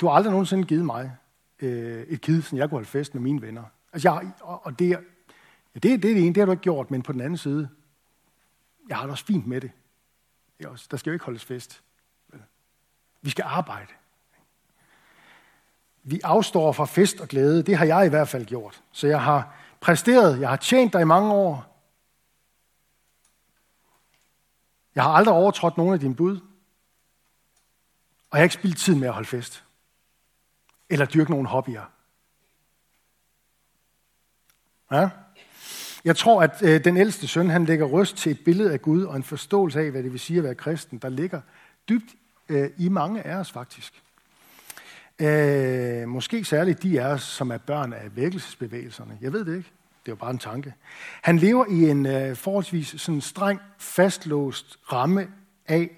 Du 0.00 0.06
har 0.06 0.14
aldrig 0.14 0.30
nogensinde 0.30 0.64
givet 0.64 0.84
mig 0.84 1.16
øh, 1.58 2.02
et 2.02 2.20
kid, 2.20 2.42
som 2.42 2.58
jeg 2.58 2.68
kunne 2.68 2.76
holde 2.76 2.88
fest 2.88 3.14
med 3.14 3.22
mine 3.22 3.42
venner. 3.42 3.64
Altså 3.92 4.08
jeg, 4.10 4.32
og 4.40 4.78
det, 4.78 4.90
ja, 4.90 4.98
det, 5.74 5.82
det 5.82 5.92
er 5.94 5.98
det 5.98 6.18
ene, 6.18 6.28
det 6.28 6.36
har 6.36 6.44
du 6.44 6.50
ikke 6.50 6.62
gjort, 6.62 6.90
men 6.90 7.02
på 7.02 7.12
den 7.12 7.20
anden 7.20 7.36
side, 7.36 7.68
jeg 8.88 8.96
har 8.96 9.04
det 9.04 9.10
også 9.10 9.24
fint 9.24 9.46
med 9.46 9.60
det. 9.60 9.70
Der 10.90 10.96
skal 10.96 11.10
jo 11.10 11.12
ikke 11.12 11.24
holdes 11.24 11.44
fest. 11.44 11.82
Vi 13.22 13.30
skal 13.30 13.44
arbejde. 13.48 13.92
Vi 16.02 16.20
afstår 16.24 16.72
fra 16.72 16.84
fest 16.84 17.20
og 17.20 17.28
glæde. 17.28 17.62
Det 17.62 17.76
har 17.76 17.84
jeg 17.84 18.06
i 18.06 18.08
hvert 18.08 18.28
fald 18.28 18.44
gjort. 18.44 18.82
Så 18.92 19.06
jeg 19.06 19.22
har 19.22 19.54
præsteret. 19.80 20.40
Jeg 20.40 20.48
har 20.48 20.56
tjent 20.56 20.92
dig 20.92 21.00
i 21.00 21.04
mange 21.04 21.32
år. 21.32 21.82
Jeg 24.94 25.02
har 25.02 25.10
aldrig 25.10 25.34
overtrådt 25.34 25.76
nogen 25.76 25.94
af 25.94 26.00
dine 26.00 26.14
bud. 26.14 26.40
Og 28.30 28.32
jeg 28.32 28.38
har 28.38 28.42
ikke 28.42 28.54
spildt 28.54 28.78
tid 28.78 28.94
med 28.94 29.08
at 29.08 29.14
holde 29.14 29.28
fest. 29.28 29.64
Eller 30.88 31.06
dyrke 31.06 31.30
nogle 31.30 31.48
hobbyer. 31.48 31.84
Ja? 34.92 35.08
Jeg 36.04 36.16
tror, 36.16 36.42
at 36.42 36.62
øh, 36.62 36.84
den 36.84 36.96
ældste 36.96 37.28
søn, 37.28 37.50
han 37.50 37.64
lægger 37.64 37.86
røst 37.86 38.16
til 38.16 38.32
et 38.32 38.40
billede 38.44 38.72
af 38.72 38.82
Gud 38.82 39.02
og 39.02 39.16
en 39.16 39.22
forståelse 39.22 39.80
af, 39.80 39.90
hvad 39.90 40.02
det 40.02 40.12
vil 40.12 40.20
sige 40.20 40.38
at 40.38 40.44
være 40.44 40.54
kristen, 40.54 40.98
der 40.98 41.08
ligger 41.08 41.40
dybt 41.88 42.14
øh, 42.48 42.70
i 42.76 42.88
mange 42.88 43.22
af 43.22 43.36
os 43.36 43.52
faktisk. 43.52 44.02
Øh, 45.18 46.08
måske 46.08 46.44
særligt 46.44 46.82
de 46.82 47.00
af 47.00 47.06
os, 47.06 47.22
som 47.22 47.50
er 47.50 47.58
børn 47.58 47.92
af 47.92 48.16
vækkelsesbevægelserne. 48.16 49.18
Jeg 49.20 49.32
ved 49.32 49.44
det 49.44 49.56
ikke. 49.56 49.70
Det 50.02 50.12
er 50.12 50.16
jo 50.16 50.16
bare 50.16 50.30
en 50.30 50.38
tanke. 50.38 50.74
Han 51.22 51.38
lever 51.38 51.66
i 51.66 51.90
en 51.90 52.06
øh, 52.06 52.36
forholdsvis 52.36 52.94
sådan 52.98 53.20
streng, 53.20 53.60
fastlåst 53.78 54.78
ramme 54.92 55.28
af, 55.66 55.90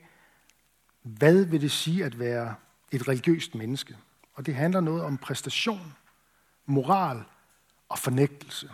hvad 1.03 1.45
vil 1.45 1.61
det 1.61 1.71
sige 1.71 2.05
at 2.05 2.19
være 2.19 2.55
et 2.93 3.09
religiøst 3.09 3.55
menneske. 3.55 3.97
Og 4.35 4.47
det 4.47 4.55
handler 4.55 4.81
noget 4.81 5.03
om 5.03 5.19
præstation, 5.19 5.95
moral 6.67 7.23
og 7.91 7.99
fornægtelse. 7.99 8.71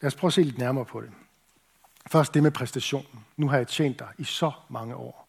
Lad 0.00 0.06
os 0.06 0.14
prøve 0.14 0.28
at 0.28 0.32
se 0.32 0.42
lidt 0.42 0.58
nærmere 0.58 0.84
på 0.84 1.00
det. 1.00 1.10
Først 2.06 2.34
det 2.34 2.42
med 2.42 2.50
præstationen. 2.50 3.24
Nu 3.36 3.48
har 3.48 3.56
jeg 3.56 3.68
tjent 3.68 3.98
dig 3.98 4.08
i 4.18 4.24
så 4.24 4.52
mange 4.68 4.96
år. 4.96 5.28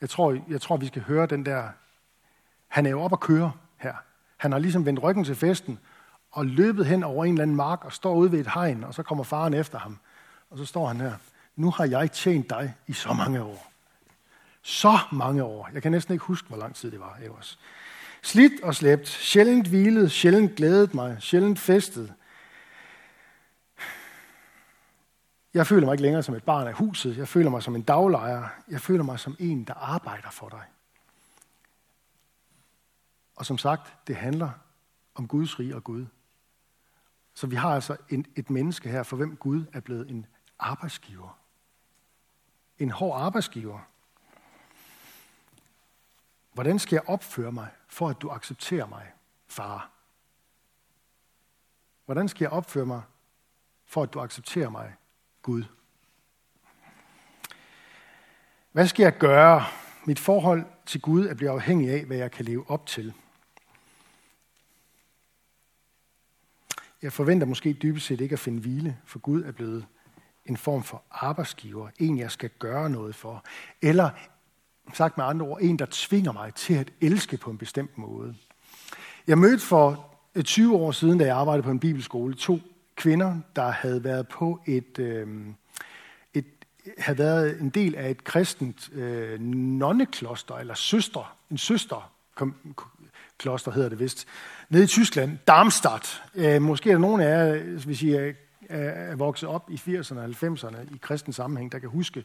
Jeg 0.00 0.10
tror, 0.10 0.38
jeg 0.48 0.60
tror, 0.60 0.76
vi 0.76 0.86
skal 0.86 1.02
høre 1.02 1.26
den 1.26 1.46
der... 1.46 1.68
Han 2.68 2.86
er 2.86 2.90
jo 2.90 3.02
op 3.02 3.12
at 3.12 3.20
køre 3.20 3.52
her. 3.76 3.94
Han 4.36 4.52
har 4.52 4.58
ligesom 4.58 4.86
vendt 4.86 5.02
ryggen 5.02 5.24
til 5.24 5.34
festen 5.34 5.78
og 6.30 6.46
løbet 6.46 6.86
hen 6.86 7.02
over 7.02 7.24
en 7.24 7.32
eller 7.32 7.42
anden 7.42 7.56
mark 7.56 7.84
og 7.84 7.92
står 7.92 8.14
ude 8.14 8.32
ved 8.32 8.40
et 8.40 8.50
hegn, 8.54 8.84
og 8.84 8.94
så 8.94 9.02
kommer 9.02 9.24
faren 9.24 9.54
efter 9.54 9.78
ham. 9.78 9.98
Og 10.50 10.58
så 10.58 10.64
står 10.64 10.86
han 10.86 11.00
her. 11.00 11.14
Nu 11.56 11.70
har 11.70 11.84
jeg 11.84 12.12
tjent 12.12 12.50
dig 12.50 12.74
i 12.86 12.92
så 12.92 13.12
mange 13.12 13.42
år. 13.42 13.70
Så 14.62 14.98
mange 15.12 15.44
år. 15.44 15.70
Jeg 15.72 15.82
kan 15.82 15.92
næsten 15.92 16.12
ikke 16.12 16.24
huske, 16.24 16.48
hvor 16.48 16.56
lang 16.56 16.74
tid 16.74 16.90
det 16.90 17.00
var. 17.00 17.18
Også. 17.38 17.58
Slidt 18.24 18.62
og 18.62 18.74
slæbt, 18.74 19.08
sjældent 19.08 19.66
hvilet, 19.66 20.12
sjældent 20.12 20.56
glædet 20.56 20.94
mig, 20.94 21.16
sjældent 21.20 21.58
festet. 21.58 22.14
Jeg 25.54 25.66
føler 25.66 25.86
mig 25.86 25.94
ikke 25.94 26.02
længere 26.02 26.22
som 26.22 26.34
et 26.34 26.44
barn 26.44 26.66
af 26.66 26.74
huset. 26.74 27.16
Jeg 27.16 27.28
føler 27.28 27.50
mig 27.50 27.62
som 27.62 27.76
en 27.76 27.82
daglejer. 27.82 28.48
Jeg 28.68 28.80
føler 28.80 29.04
mig 29.04 29.20
som 29.20 29.36
en, 29.38 29.64
der 29.64 29.74
arbejder 29.74 30.30
for 30.30 30.48
dig. 30.48 30.62
Og 33.36 33.46
som 33.46 33.58
sagt, 33.58 34.06
det 34.06 34.16
handler 34.16 34.50
om 35.14 35.28
Guds 35.28 35.58
rige 35.58 35.76
og 35.76 35.84
Gud. 35.84 36.06
Så 37.34 37.46
vi 37.46 37.56
har 37.56 37.74
altså 37.74 37.96
en, 38.10 38.26
et 38.36 38.50
menneske 38.50 38.88
her, 38.88 39.02
for 39.02 39.16
hvem 39.16 39.36
Gud 39.36 39.64
er 39.72 39.80
blevet 39.80 40.10
en 40.10 40.26
arbejdsgiver. 40.58 41.38
En 42.78 42.90
hård 42.90 43.20
arbejdsgiver. 43.20 43.78
Hvordan 46.54 46.78
skal 46.78 46.96
jeg 46.96 47.08
opføre 47.08 47.52
mig, 47.52 47.68
for 47.88 48.08
at 48.08 48.22
du 48.22 48.30
accepterer 48.30 48.86
mig, 48.86 49.12
far? 49.46 49.90
Hvordan 52.04 52.28
skal 52.28 52.44
jeg 52.44 52.52
opføre 52.52 52.86
mig, 52.86 53.02
for 53.86 54.02
at 54.02 54.12
du 54.14 54.20
accepterer 54.20 54.70
mig, 54.70 54.94
Gud? 55.42 55.64
Hvad 58.72 58.86
skal 58.86 59.02
jeg 59.02 59.18
gøre? 59.18 59.64
Mit 60.04 60.18
forhold 60.18 60.64
til 60.86 61.00
Gud 61.00 61.26
er 61.26 61.34
blevet 61.34 61.52
afhængig 61.52 61.90
af, 61.90 62.04
hvad 62.04 62.16
jeg 62.16 62.30
kan 62.30 62.44
leve 62.44 62.70
op 62.70 62.86
til. 62.86 63.14
Jeg 67.02 67.12
forventer 67.12 67.46
måske 67.46 67.72
dybest 67.72 68.06
set 68.06 68.20
ikke 68.20 68.32
at 68.32 68.38
finde 68.38 68.60
hvile, 68.60 68.98
for 69.04 69.18
Gud 69.18 69.42
er 69.42 69.52
blevet 69.52 69.86
en 70.46 70.56
form 70.56 70.82
for 70.82 71.02
arbejdsgiver, 71.10 71.90
en 71.98 72.18
jeg 72.18 72.30
skal 72.30 72.50
gøre 72.58 72.90
noget 72.90 73.14
for, 73.14 73.44
eller 73.82 74.10
sagt 74.92 75.16
med 75.16 75.24
andre 75.24 75.46
ord, 75.46 75.58
en 75.62 75.78
der 75.78 75.86
tvinger 75.90 76.32
mig 76.32 76.54
til 76.54 76.74
at 76.74 76.92
elske 77.00 77.36
på 77.36 77.50
en 77.50 77.58
bestemt 77.58 77.98
måde. 77.98 78.34
Jeg 79.26 79.38
mødte 79.38 79.62
for 79.64 80.06
øh, 80.34 80.44
20 80.44 80.76
år 80.76 80.90
siden, 80.90 81.18
da 81.18 81.24
jeg 81.24 81.36
arbejdede 81.36 81.62
på 81.62 81.70
en 81.70 81.80
bibelskole, 81.80 82.34
to 82.34 82.58
kvinder, 82.96 83.36
der 83.56 83.70
havde 83.70 84.04
været 84.04 84.28
på 84.28 84.60
et, 84.66 84.98
øh, 84.98 85.26
et 86.34 86.46
havde 86.98 87.18
været 87.18 87.60
en 87.60 87.70
del 87.70 87.94
af 87.94 88.10
et 88.10 88.24
kristent 88.24 88.90
øh, 88.92 89.40
nonnekloster, 89.40 90.54
eller 90.54 90.74
søster, 90.74 91.36
en 91.50 91.58
søster 91.58 92.10
kloster 93.38 93.70
hedder 93.70 93.88
det 93.88 93.98
vist, 93.98 94.26
nede 94.68 94.84
i 94.84 94.86
Tyskland, 94.86 95.38
Darmstadt. 95.46 96.22
Øh, 96.34 96.62
måske 96.62 96.90
er 96.90 96.94
der 96.94 97.00
nogen 97.00 97.20
af 97.20 97.26
jer, 97.26 97.62
hvis 97.84 98.02
I 98.02 98.12
er, 98.12 98.32
er 98.68 99.16
vokset 99.16 99.48
op 99.48 99.70
i 99.70 99.74
80'erne 99.74 100.18
og 100.18 100.24
90'erne 100.24 100.94
i 100.94 100.98
kristen 101.00 101.32
sammenhæng, 101.32 101.72
der 101.72 101.78
kan 101.78 101.88
huske 101.88 102.24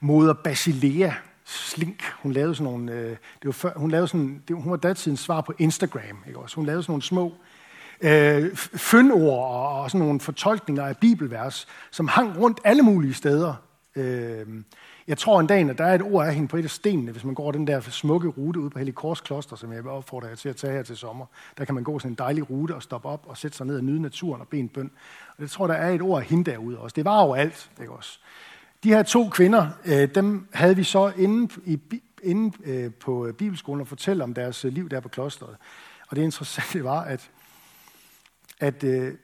moder 0.00 0.32
Basilea 0.32 1.12
Slink. 1.46 2.02
Hun 2.22 2.32
lavede 2.32 2.54
sådan 2.54 2.72
nogle, 2.72 2.92
øh, 2.92 3.10
det 3.10 3.44
var 3.44 3.52
før, 3.52 3.72
hun 3.76 3.90
lavede 3.90 4.08
sådan, 4.08 4.42
det, 4.48 4.56
hun 4.56 4.70
var 4.70 4.76
datidens 4.76 5.20
svar 5.20 5.40
på 5.40 5.52
Instagram, 5.58 6.24
ikke 6.26 6.38
også? 6.38 6.56
Hun 6.56 6.66
lavede 6.66 6.82
sådan 6.82 6.92
nogle 6.92 7.02
små 7.02 7.32
øh, 8.00 8.56
fyndord 8.56 9.38
og, 9.38 9.80
og 9.82 9.90
sådan 9.90 10.06
nogle 10.06 10.20
fortolkninger 10.20 10.86
af 10.86 10.96
bibelvers, 10.96 11.66
som 11.90 12.08
hang 12.08 12.38
rundt 12.38 12.60
alle 12.64 12.82
mulige 12.82 13.14
steder. 13.14 13.54
Øh, 13.96 14.46
jeg 15.08 15.18
tror 15.18 15.40
en 15.40 15.46
dag, 15.46 15.70
at 15.70 15.78
der 15.78 15.84
er 15.84 15.94
et 15.94 16.02
ord 16.02 16.26
af 16.26 16.34
hende 16.34 16.48
på 16.48 16.56
et 16.56 16.64
af 16.64 16.70
stenene, 16.70 17.12
hvis 17.12 17.24
man 17.24 17.34
går 17.34 17.52
den 17.52 17.66
der 17.66 17.80
smukke 17.80 18.28
rute 18.28 18.60
ud 18.60 18.70
på 18.70 18.78
Helikors 18.78 19.20
Kloster, 19.20 19.56
som 19.56 19.72
jeg 19.72 19.84
vil 19.84 19.90
opfordre 19.90 20.28
jer 20.28 20.34
til 20.34 20.48
at 20.48 20.56
tage 20.56 20.72
her 20.72 20.82
til 20.82 20.96
sommer. 20.96 21.26
Der 21.58 21.64
kan 21.64 21.74
man 21.74 21.84
gå 21.84 21.98
sådan 21.98 22.12
en 22.12 22.14
dejlig 22.14 22.50
rute 22.50 22.74
og 22.74 22.82
stoppe 22.82 23.08
op 23.08 23.24
og 23.26 23.36
sætte 23.36 23.56
sig 23.56 23.66
ned 23.66 23.76
og 23.76 23.84
nyde 23.84 24.02
naturen 24.02 24.40
og 24.40 24.48
bede 24.48 24.60
en 24.60 24.68
bøn. 24.68 24.90
Og 25.28 25.42
jeg 25.42 25.50
tror, 25.50 25.66
der 25.66 25.74
er 25.74 25.90
et 25.90 26.02
ord 26.02 26.20
af 26.20 26.26
hende 26.26 26.50
derude 26.50 26.78
også. 26.78 26.94
Det 26.94 27.04
var 27.04 27.24
jo 27.26 27.34
alt, 27.34 27.70
ikke 27.80 27.92
også? 27.92 28.18
De 28.86 28.90
her 28.94 29.02
to 29.02 29.28
kvinder, 29.28 29.70
øh, 29.84 30.14
dem 30.14 30.48
havde 30.52 30.76
vi 30.76 30.84
så 30.84 31.12
inde, 31.16 31.60
i, 31.64 31.80
inde 32.22 32.56
øh, 32.64 32.94
på 32.94 33.26
øh, 33.26 33.34
Bibelskolen 33.34 33.80
og 33.80 33.88
fortælle 33.88 34.24
om 34.24 34.34
deres 34.34 34.64
øh, 34.64 34.72
liv 34.72 34.88
der 34.88 35.00
på 35.00 35.08
klosteret. 35.08 35.56
Og 36.08 36.16
det 36.16 36.22
interessante 36.22 36.84
var, 36.84 37.00
at, 37.00 37.30
at 38.60 38.84
øh, 38.84 39.14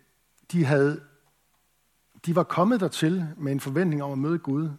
de 0.53 0.65
havde 0.65 1.01
de 2.27 2.37
var 2.37 2.43
kommet 2.43 2.81
dertil 2.81 3.27
med 3.37 3.53
en 3.53 3.61
forventning 3.61 4.03
om 4.03 4.13
at 4.13 4.19
møde 4.19 4.39
Gud, 4.39 4.71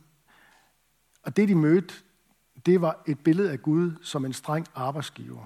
og 1.24 1.36
det, 1.36 1.50
de 1.50 1.56
mødte, 1.56 1.94
det 2.66 2.82
var 2.82 3.04
et 3.08 3.20
billede 3.20 3.52
af 3.52 3.62
Gud 3.62 3.92
som 4.02 4.26
en 4.26 4.34
streng 4.34 4.68
arbejdsgiver. 4.76 5.46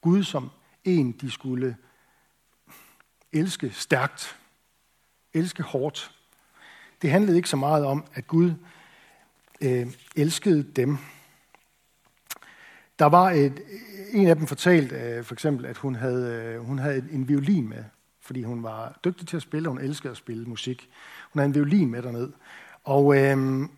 Gud 0.00 0.22
som 0.22 0.50
en, 0.84 1.12
de 1.12 1.30
skulle 1.30 1.76
elske 3.32 3.70
stærkt, 3.70 4.38
elske 5.34 5.62
hårdt. 5.62 6.15
Det 7.02 7.10
handlede 7.10 7.36
ikke 7.36 7.48
så 7.48 7.56
meget 7.56 7.84
om, 7.84 8.04
at 8.14 8.26
Gud 8.26 8.52
øh, 9.60 9.86
elskede 10.16 10.62
dem. 10.62 10.98
Der 12.98 13.06
var 13.06 13.30
et, 13.30 13.62
en 14.10 14.28
af 14.28 14.36
dem 14.36 14.46
fortalte 14.46 14.96
øh, 14.96 15.24
for 15.24 15.34
eksempel, 15.34 15.66
at 15.66 15.76
hun 15.76 15.94
havde, 15.94 16.44
øh, 16.44 16.60
hun 16.60 16.78
havde 16.78 17.04
en 17.12 17.28
violin 17.28 17.68
med, 17.68 17.84
fordi 18.20 18.42
hun 18.42 18.62
var 18.62 18.98
dygtig 19.04 19.28
til 19.28 19.36
at 19.36 19.42
spille, 19.42 19.68
og 19.68 19.72
hun 19.72 19.80
elskede 19.80 20.10
at 20.10 20.16
spille 20.16 20.46
musik. 20.46 20.90
Hun 21.32 21.40
havde 21.40 21.48
en 21.48 21.54
violin 21.54 21.90
med 21.90 22.02
derned. 22.02 22.32
Og 22.84 23.16
øh, 23.16 23.68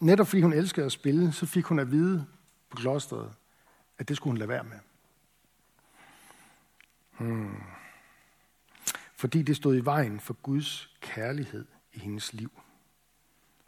netop 0.00 0.26
fordi 0.26 0.42
hun 0.42 0.52
elskede 0.52 0.86
at 0.86 0.92
spille, 0.92 1.32
så 1.32 1.46
fik 1.46 1.64
hun 1.64 1.78
at 1.78 1.90
vide 1.90 2.26
på 2.70 2.76
klosteret, 2.76 3.32
at 3.98 4.08
det 4.08 4.16
skulle 4.16 4.30
hun 4.30 4.38
lade 4.38 4.48
være 4.48 4.64
med. 4.64 4.78
Hmm. 7.18 7.62
Fordi 9.16 9.42
det 9.42 9.56
stod 9.56 9.76
i 9.76 9.84
vejen 9.84 10.20
for 10.20 10.34
Guds 10.34 10.90
kærlighed 11.00 11.64
i 11.98 12.00
hendes 12.00 12.32
liv. 12.32 12.60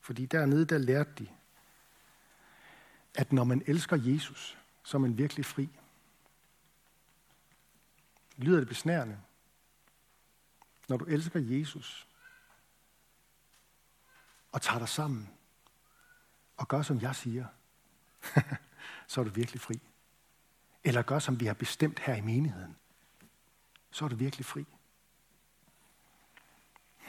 Fordi 0.00 0.26
dernede, 0.26 0.64
der 0.64 0.78
lærte 0.78 1.10
de, 1.18 1.28
at 3.14 3.32
når 3.32 3.44
man 3.44 3.62
elsker 3.66 3.96
Jesus, 3.96 4.58
så 4.82 4.96
er 4.96 5.00
man 5.00 5.18
virkelig 5.18 5.44
fri. 5.44 5.68
Lyder 8.36 8.58
det 8.58 8.68
besnærende? 8.68 9.20
Når 10.88 10.96
du 10.96 11.04
elsker 11.04 11.40
Jesus, 11.40 12.08
og 14.52 14.62
tager 14.62 14.78
dig 14.78 14.88
sammen, 14.88 15.30
og 16.56 16.68
gør, 16.68 16.82
som 16.82 17.00
jeg 17.00 17.16
siger, 17.16 17.46
så 19.08 19.20
er 19.20 19.24
du 19.24 19.30
virkelig 19.30 19.60
fri. 19.60 19.80
Eller 20.84 21.02
gør, 21.02 21.18
som 21.18 21.40
vi 21.40 21.46
har 21.46 21.54
bestemt 21.54 21.98
her 21.98 22.14
i 22.14 22.20
menigheden, 22.20 22.76
så 23.90 24.04
er 24.04 24.08
du 24.08 24.16
virkelig 24.16 24.46
fri. 24.46 24.66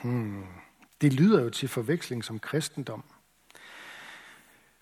Hmm. 0.04 0.71
Det 1.02 1.14
lyder 1.14 1.44
jo 1.44 1.50
til 1.50 1.70
forveksling 1.70 2.24
som 2.24 2.40
kristendom. 2.40 3.04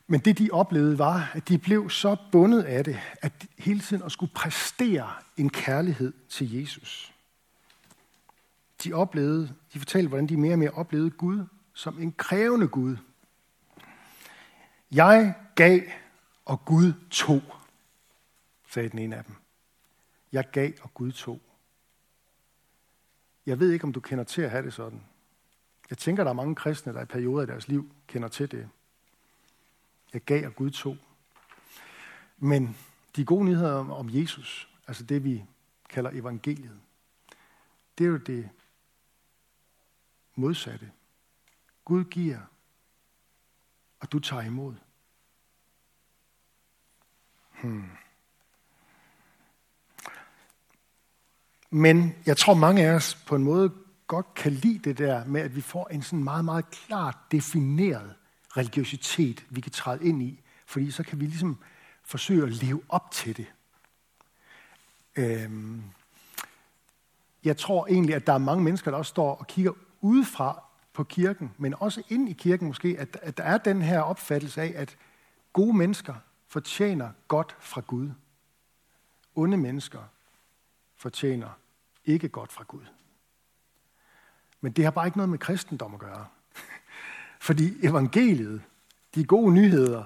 Men 0.07 0.19
det, 0.19 0.38
de 0.38 0.49
oplevede, 0.51 0.97
var, 0.99 1.31
at 1.33 1.47
de 1.47 1.57
blev 1.57 1.89
så 1.89 2.17
bundet 2.31 2.63
af 2.63 2.83
det, 2.83 2.99
at 3.21 3.41
de 3.41 3.47
hele 3.57 3.79
tiden 3.79 4.03
at 4.03 4.11
skulle 4.11 4.33
præstere 4.33 5.13
en 5.38 5.49
kærlighed 5.49 6.13
til 6.29 6.53
Jesus. 6.53 7.13
De 8.83 8.93
oplevede, 8.93 9.53
de 9.73 9.79
fortalte, 9.79 10.07
hvordan 10.07 10.27
de 10.27 10.38
mere 10.38 10.53
og 10.53 10.59
mere 10.59 10.71
oplevede 10.71 11.09
Gud 11.09 11.45
som 11.73 12.01
en 12.01 12.11
krævende 12.11 12.67
Gud. 12.67 12.97
Jeg 14.91 15.33
gav, 15.55 15.81
og 16.45 16.65
Gud 16.65 16.93
tog, 17.11 17.41
sagde 18.69 18.89
den 18.89 18.99
ene 18.99 19.15
af 19.15 19.23
dem. 19.23 19.35
Jeg 20.31 20.51
gav, 20.51 20.71
og 20.81 20.93
Gud 20.93 21.11
tog. 21.11 21.41
Jeg 23.45 23.59
ved 23.59 23.71
ikke, 23.71 23.83
om 23.83 23.93
du 23.93 23.99
kender 23.99 24.23
til 24.23 24.41
at 24.41 24.49
have 24.49 24.65
det 24.65 24.73
sådan. 24.73 25.01
Jeg 25.89 25.98
tænker, 25.98 26.24
der 26.24 26.31
er 26.31 26.36
mange 26.36 26.55
kristne, 26.55 26.93
der 26.93 27.01
i 27.01 27.05
perioder 27.05 27.43
i 27.43 27.46
deres 27.46 27.67
liv 27.67 27.91
kender 28.08 28.27
til 28.27 28.51
det. 28.51 28.69
Jeg 30.13 30.22
gav, 30.22 30.48
og 30.48 30.55
Gud 30.55 30.72
tog. 30.72 30.98
Men 32.38 32.77
de 33.15 33.25
gode 33.25 33.46
nyheder 33.46 33.91
om 33.91 34.10
Jesus, 34.10 34.69
altså 34.88 35.03
det 35.03 35.24
vi 35.24 35.43
kalder 35.89 36.12
evangeliet, 36.13 36.79
det 37.98 38.03
er 38.03 38.10
jo 38.10 38.17
det 38.17 38.50
modsatte. 40.36 40.91
Gud 41.86 42.03
giver, 42.03 42.39
og 44.00 44.12
du 44.12 44.19
tager 44.19 44.43
imod. 44.43 44.75
Hmm. 47.62 47.91
Men 51.69 52.15
jeg 52.25 52.38
tror, 52.38 52.53
mange 52.53 52.88
af 52.88 52.93
os 52.93 53.15
på 53.15 53.36
en 53.36 53.43
måde 53.43 53.74
godt 54.09 54.33
kan 54.33 54.51
lide 54.51 54.79
det 54.79 54.97
der 54.97 55.25
med, 55.25 55.41
at 55.41 55.55
vi 55.55 55.61
får 55.61 55.87
en 55.87 56.01
sådan 56.01 56.23
meget, 56.23 56.45
meget 56.45 56.69
klart 56.69 57.17
defineret 57.31 58.15
religiøsitet, 58.57 59.45
vi 59.49 59.61
kan 59.61 59.71
træde 59.71 60.05
ind 60.05 60.23
i. 60.23 60.41
Fordi 60.65 60.91
så 60.91 61.03
kan 61.03 61.19
vi 61.19 61.25
ligesom 61.25 61.57
forsøge 62.03 62.43
at 62.43 62.63
leve 62.63 62.81
op 62.89 63.11
til 63.11 63.37
det. 63.37 63.45
Øhm, 65.15 65.83
jeg 67.43 67.57
tror 67.57 67.87
egentlig, 67.87 68.15
at 68.15 68.27
der 68.27 68.33
er 68.33 68.37
mange 68.37 68.63
mennesker, 68.63 68.91
der 68.91 68.97
også 68.97 69.09
står 69.09 69.35
og 69.35 69.47
kigger 69.47 69.71
udefra 70.01 70.63
på 70.93 71.03
kirken, 71.03 71.51
men 71.57 71.73
også 71.79 72.03
ind 72.10 72.29
i 72.29 72.34
kirken 72.34 72.67
måske, 72.67 72.95
at, 72.99 73.17
at 73.21 73.38
der 73.38 73.43
er 73.43 73.57
den 73.57 73.81
her 73.81 74.01
opfattelse 74.01 74.62
af, 74.62 74.73
at 74.75 74.97
gode 75.53 75.77
mennesker 75.77 76.15
fortjener 76.47 77.10
godt 77.27 77.55
fra 77.60 77.81
Gud. 77.81 78.10
Onde 79.36 79.57
mennesker 79.57 80.03
fortjener 80.95 81.49
ikke 82.05 82.29
godt 82.29 82.51
fra 82.51 82.63
Gud. 82.67 82.86
Men 84.62 84.72
det 84.72 84.84
har 84.84 84.91
bare 84.91 85.08
ikke 85.08 85.17
noget 85.17 85.30
med 85.30 85.39
kristendom 85.39 85.93
at 85.93 86.00
gøre. 86.00 86.28
Fordi 87.39 87.86
evangeliet, 87.86 88.62
de 89.15 89.26
gode 89.26 89.54
nyheder, 89.54 90.04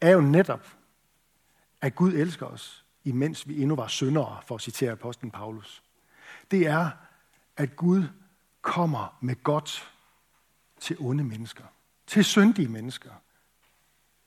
er 0.00 0.10
jo 0.10 0.20
netop, 0.20 0.66
at 1.80 1.94
Gud 1.94 2.12
elsker 2.12 2.46
os, 2.46 2.84
imens 3.04 3.48
vi 3.48 3.62
endnu 3.62 3.76
var 3.76 3.88
syndere, 3.88 4.40
for 4.46 4.54
at 4.54 4.60
citere 4.60 4.92
apostlen 4.92 5.30
Paulus. 5.30 5.82
Det 6.50 6.66
er, 6.66 6.90
at 7.56 7.76
Gud 7.76 8.04
kommer 8.62 9.18
med 9.20 9.42
godt 9.42 9.92
til 10.80 10.96
onde 11.00 11.24
mennesker, 11.24 11.64
til 12.06 12.24
syndige 12.24 12.68
mennesker. 12.68 13.10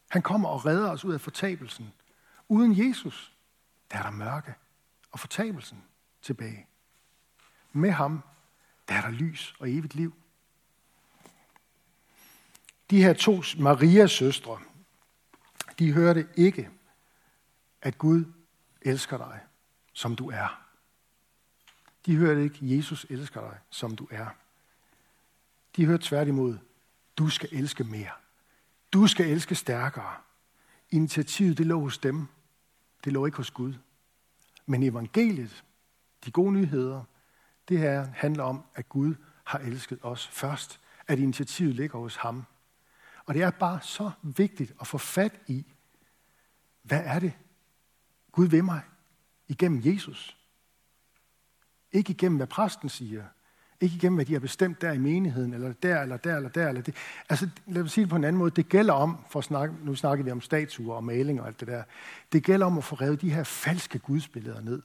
Han 0.10 0.22
kommer 0.22 0.50
og 0.50 0.66
redder 0.66 0.92
os 0.92 1.06
ud 1.06 1.14
af 1.14 1.22
fortabelsen. 1.22 1.94
Uden 2.50 2.88
Jesus, 2.88 3.34
der 3.92 3.98
er 3.98 4.04
der 4.04 4.12
mørke 4.12 4.54
og 5.12 5.20
fortabelsen 5.20 5.84
tilbage. 6.22 6.68
Med 7.72 7.92
ham, 7.92 8.24
der 8.88 8.94
er 8.96 9.02
der 9.02 9.10
lys 9.10 9.56
og 9.60 9.72
evigt 9.72 9.96
liv. 9.96 10.14
De 12.90 13.04
her 13.04 13.14
to 13.14 13.42
Marias 13.58 14.12
søstre, 14.12 14.60
de 15.80 15.94
hørte 15.94 16.28
ikke, 16.36 16.70
at 17.82 17.98
Gud 17.98 18.26
elsker 18.82 19.18
dig, 19.18 19.40
som 19.94 20.16
du 20.16 20.30
er. 20.30 20.64
De 22.06 22.16
hørte 22.16 22.44
ikke, 22.44 22.58
Jesus 22.62 23.06
elsker 23.10 23.42
dig, 23.42 23.60
som 23.70 23.96
du 23.96 24.08
er. 24.12 24.28
De 25.76 25.86
hørte 25.86 26.08
tværtimod, 26.08 26.58
du 27.18 27.30
skal 27.30 27.50
elske 27.52 27.84
mere. 27.84 28.12
Du 28.94 29.08
skal 29.08 29.30
elske 29.30 29.56
stærkere. 29.56 30.16
Initiativet, 30.90 31.58
det 31.58 31.66
lå 31.66 31.80
hos 31.80 31.98
dem. 31.98 32.28
Det 33.04 33.14
lå 33.14 33.26
ikke 33.26 33.38
hos 33.38 33.52
Gud. 33.52 33.74
Men 34.66 34.84
evangeliet, 34.84 35.64
de 36.26 36.32
gode 36.32 36.54
nyheder, 36.54 37.04
det 37.70 37.80
her 37.80 38.08
handler 38.14 38.44
om, 38.44 38.64
at 38.76 38.90
Gud 38.90 39.16
har 39.44 39.60
elsket 39.60 40.00
os 40.02 40.28
først. 40.28 40.80
At 41.08 41.20
initiativet 41.20 41.76
ligger 41.76 42.00
hos 42.00 42.16
ham. 42.16 42.46
Og 43.26 43.34
det 43.34 43.42
er 43.42 43.52
bare 43.52 43.80
så 43.82 44.12
vigtigt 44.22 44.74
at 44.82 44.88
få 44.88 44.98
fat 44.98 45.40
i, 45.48 45.66
hvad 46.82 47.02
er 47.06 47.20
det, 47.20 47.34
Gud 48.32 48.48
ved 48.48 48.62
mig 48.62 48.82
igennem 49.48 49.82
Jesus? 49.86 50.38
Ikke 51.92 52.12
igennem, 52.12 52.38
hvad 52.38 52.48
præsten 52.48 52.90
siger. 52.90 53.24
Ikke 53.82 53.96
igennem, 53.96 54.16
hvad 54.16 54.26
de 54.26 54.34
har 54.34 54.40
bestemt 54.40 54.82
der 54.82 54.92
i 54.92 54.98
menigheden, 54.98 55.54
eller 55.54 55.74
der, 55.74 56.02
eller 56.02 56.18
der, 56.18 56.36
eller 56.36 56.50
der. 56.50 56.70
Eller 56.70 56.82
det. 56.82 56.96
Altså, 57.30 57.50
lad 57.66 57.84
os 57.84 57.92
sige 57.92 58.02
det 58.02 58.10
på 58.10 58.16
en 58.16 58.24
anden 58.24 58.40
måde. 58.40 58.52
Det 58.52 58.70
gælder 58.70 58.94
om, 58.94 59.18
for 59.30 59.40
at 59.40 59.46
snakke, 59.46 59.76
nu 59.86 59.96
snakker 59.96 60.26
vi 60.26 60.32
om 60.32 60.42
statuer 60.42 60.96
og 60.96 61.04
maling 61.04 61.42
og 61.42 61.48
alt 61.48 61.60
det 61.60 61.68
der. 61.68 61.84
Det 62.32 62.44
gælder 62.44 62.66
om 62.66 62.78
at 62.78 62.84
få 62.84 62.96
revet 62.96 63.22
de 63.22 63.34
her 63.34 63.44
falske 63.44 64.00
gudsbilleder 64.00 64.62
ned. 64.62 64.82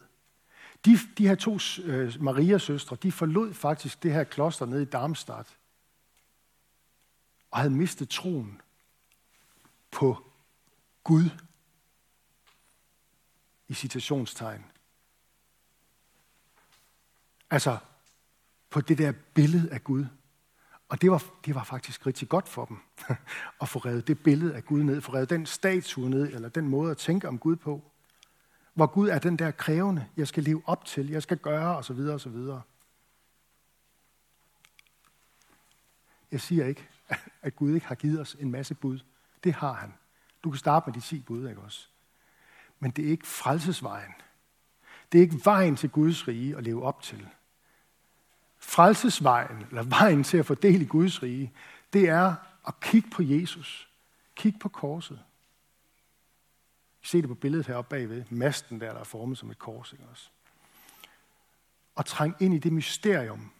De, 0.85 0.99
de 1.19 1.29
her 1.29 1.35
to 1.35 1.59
øh, 1.85 2.23
Maria-søstre, 2.23 2.97
de 3.03 3.13
forlod 3.13 3.55
faktisk 3.55 4.03
det 4.03 4.13
her 4.13 4.25
kloster 4.25 4.67
nede 4.67 4.83
i 4.83 4.85
Darmstadt, 4.85 5.59
og 7.51 7.59
havde 7.59 7.75
mistet 7.75 8.09
troen 8.09 8.61
på 9.91 10.25
Gud 11.05 11.31
i 13.69 13.75
citationstegn. 13.75 14.65
Altså 17.51 17.79
på 18.71 18.81
det 18.81 18.99
der 18.99 19.13
billede 19.35 19.71
af 19.71 19.85
Gud. 19.85 20.07
Og 20.89 21.03
det 21.03 21.11
var, 21.11 21.25
det 21.45 21.55
var 21.55 21.65
faktisk 21.65 22.07
rigtig 22.07 22.29
godt 22.29 22.49
for 22.49 22.65
dem 22.65 22.79
at 23.63 23.69
få 23.69 23.79
revet 23.79 24.07
det 24.09 24.23
billede 24.23 24.55
af 24.55 24.65
Gud 24.65 24.83
ned, 24.83 25.01
få 25.01 25.15
revet 25.15 25.31
den 25.31 25.47
statue 25.47 26.11
ned, 26.11 26.35
eller 26.35 26.49
den 26.49 26.69
måde 26.69 26.91
at 26.91 26.99
tænke 26.99 27.29
om 27.29 27.39
Gud 27.39 27.57
på. 27.57 27.93
Hvor 28.79 28.87
Gud 28.87 29.09
er 29.09 29.19
den 29.19 29.37
der 29.37 29.51
krævende, 29.51 30.07
jeg 30.17 30.29
skal 30.29 30.43
leve 30.43 30.63
op 30.67 30.85
til, 30.85 31.09
jeg 31.09 31.23
skal 31.23 31.39
gøre, 31.39 31.77
og 31.77 31.85
så 31.85 31.93
videre, 31.93 32.15
og 32.15 32.21
så 32.21 32.29
videre. 32.29 32.63
Jeg 36.33 36.41
siger 36.41 36.67
ikke, 36.67 36.89
at 37.43 37.57
Gud 37.57 37.75
ikke 37.75 37.87
har 37.87 37.95
givet 37.95 38.21
os 38.21 38.37
en 38.41 38.51
masse 38.51 38.75
bud. 38.75 38.99
Det 39.45 39.55
har 39.55 39.73
han. 39.73 39.95
Du 40.45 40.51
kan 40.51 40.59
starte 40.59 40.87
med 40.87 40.95
de 40.95 41.01
10 41.01 41.21
bud, 41.21 41.49
ikke 41.49 41.61
også? 41.61 41.89
Men 42.79 42.91
det 42.91 43.07
er 43.07 43.11
ikke 43.11 43.27
frelsesvejen. 43.27 44.13
Det 45.13 45.19
er 45.19 45.23
ikke 45.23 45.41
vejen 45.45 45.77
til 45.77 45.91
Guds 45.91 46.29
rige 46.29 46.57
at 46.57 46.65
leve 46.65 46.83
op 46.83 47.03
til. 47.03 47.29
Frelsesvejen, 48.59 49.67
eller 49.69 49.83
vejen 49.83 50.25
til 50.25 50.39
at 50.39 50.47
få 50.47 50.55
del 50.55 50.83
i 50.83 50.87
Guds 50.87 51.23
rige, 51.23 51.53
det 51.93 52.09
er 52.09 52.35
at 52.67 52.81
kigge 52.81 53.11
på 53.11 53.23
Jesus. 53.23 53.89
Kig 54.35 54.59
på 54.61 54.69
korset. 54.69 55.21
Se 57.03 57.21
det 57.21 57.29
på 57.29 57.35
billedet 57.35 57.67
heroppe 57.67 57.89
bagved. 57.89 58.25
Masten 58.31 58.81
der, 58.81 58.93
der 58.93 59.01
er 59.01 59.05
formet 59.05 59.39
som 59.39 59.51
et 59.51 59.59
kors. 59.59 59.93
Ikke 59.93 60.05
også? 60.05 60.29
Og 61.95 62.07
træng 62.07 62.37
ind 62.41 62.55
i 62.55 62.59
det 62.59 62.73
mysterium, 62.73 63.53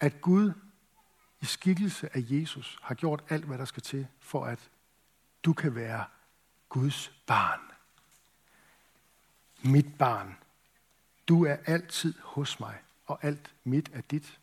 at 0.00 0.20
Gud 0.20 0.52
i 1.40 1.44
skikkelse 1.44 2.16
af 2.16 2.24
Jesus 2.24 2.78
har 2.82 2.94
gjort 2.94 3.24
alt, 3.28 3.44
hvad 3.44 3.58
der 3.58 3.64
skal 3.64 3.82
til, 3.82 4.06
for 4.20 4.44
at 4.44 4.70
du 5.44 5.52
kan 5.52 5.74
være 5.74 6.04
Guds 6.68 7.12
barn. 7.26 7.60
Mit 9.62 9.98
barn. 9.98 10.36
Du 11.28 11.44
er 11.44 11.56
altid 11.66 12.14
hos 12.22 12.60
mig, 12.60 12.78
og 13.06 13.24
alt 13.24 13.54
mit 13.64 13.90
er 13.92 14.00
dit. 14.00 14.40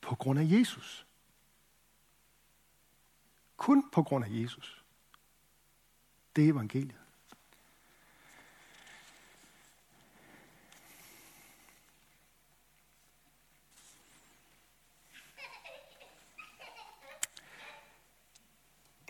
På 0.00 0.14
grund 0.14 0.38
af 0.38 0.44
Jesus. 0.50 1.06
Kun 3.62 3.84
på 3.92 4.02
grund 4.02 4.24
af 4.24 4.28
Jesus. 4.30 4.84
Det 6.36 6.44
er 6.44 6.52
evangeliet. 6.52 6.94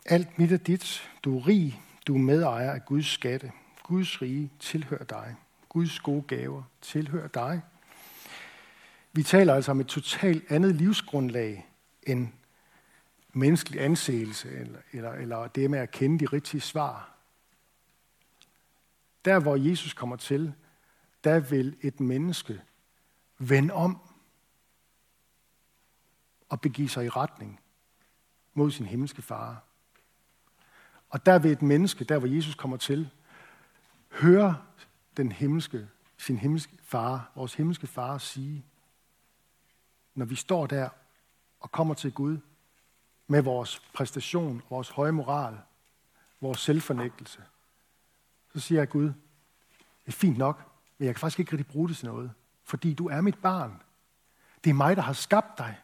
Alt 0.05 0.39
mit 0.39 0.53
er 0.53 0.57
dit. 0.57 1.11
Du 1.25 1.39
er 1.39 1.47
rig. 1.47 1.83
Du 2.07 2.15
er 2.15 2.19
medejer 2.19 2.73
af 2.73 2.85
Guds 2.85 3.07
skatte. 3.07 3.53
Guds 3.83 4.23
rige 4.23 4.51
tilhører 4.61 5.05
dig. 5.05 5.37
Guds 5.69 6.01
gode 6.01 6.23
gaver 6.23 6.63
tilhører 6.81 7.29
dig. 7.29 7.63
Vi 9.13 9.23
taler 9.23 9.55
altså 9.55 9.71
om 9.71 9.81
et 9.81 9.87
totalt 9.87 10.51
andet 10.51 10.75
livsgrundlag 10.75 11.67
end 12.03 12.29
menneskelig 13.33 13.81
anseelse 13.81 14.51
eller, 14.51 14.79
eller, 14.93 15.13
eller 15.13 15.49
det 15.49 15.71
med 15.71 15.79
at 15.79 15.91
kende 15.91 16.19
de 16.19 16.27
rigtige 16.27 16.61
svar. 16.61 17.15
Der, 19.25 19.41
hvor 19.41 19.57
Jesus 19.57 19.93
kommer 19.93 20.17
til, 20.17 20.55
der 21.25 21.41
vil 21.41 21.77
et 21.81 22.01
menneske 22.01 22.63
vende 23.39 23.75
om 23.75 23.99
og 26.49 26.61
begive 26.61 26.89
sig 26.89 27.05
i 27.05 27.09
retning 27.09 27.61
mod 28.55 28.71
sin 28.71 28.87
himmelske 28.87 29.23
far. 29.23 29.65
Og 31.09 31.27
der 31.27 31.39
vil 31.39 31.53
et 31.53 31.63
menneske, 31.63 32.05
der 32.05 32.19
hvor 32.19 32.29
Jesus 32.29 32.55
kommer 32.55 32.77
til, 32.77 33.11
høre 34.11 34.63
den 35.17 35.33
himmelske, 35.33 35.89
sin 36.17 36.39
himmelske 36.39 36.79
far, 36.83 37.33
vores 37.35 37.55
himmelske 37.55 37.87
far 37.87 38.19
sige, 38.19 38.65
når 40.15 40.25
vi 40.25 40.35
står 40.35 40.67
der 40.67 40.89
og 41.61 41.73
kommer 41.73 41.95
til 41.95 42.13
Gud 42.13 42.39
med 43.33 43.43
vores 43.43 43.83
præstation, 43.93 44.63
vores 44.71 44.89
høje 44.89 45.13
moral, 45.13 45.59
vores 46.41 46.61
selvfornægtelse, 46.61 47.43
så 48.53 48.61
siger 48.61 48.81
jeg, 48.81 48.89
Gud, 48.89 49.05
det 49.05 50.07
er 50.07 50.13
fint 50.13 50.39
nok, 50.39 50.71
men 50.99 51.07
jeg 51.07 51.15
kan 51.15 51.21
faktisk 51.21 51.39
ikke 51.39 51.53
rigtig 51.53 51.67
bruge 51.67 51.89
det 51.89 51.97
til 51.97 52.07
noget, 52.07 52.31
fordi 52.65 52.95
du 52.95 53.09
er 53.09 53.21
mit 53.21 53.39
barn. 53.39 53.83
Det 54.65 54.71
er 54.71 54.75
mig, 54.75 54.97
der 54.97 55.03
har 55.03 55.13
skabt 55.13 55.59
dig. 55.59 55.79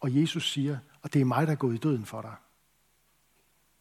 Og 0.00 0.20
Jesus 0.20 0.52
siger, 0.52 0.78
og 1.02 1.12
det 1.12 1.20
er 1.20 1.24
mig, 1.24 1.46
der 1.46 1.52
er 1.52 1.56
gået 1.56 1.74
i 1.74 1.78
døden 1.78 2.06
for 2.06 2.22
dig. 2.22 2.34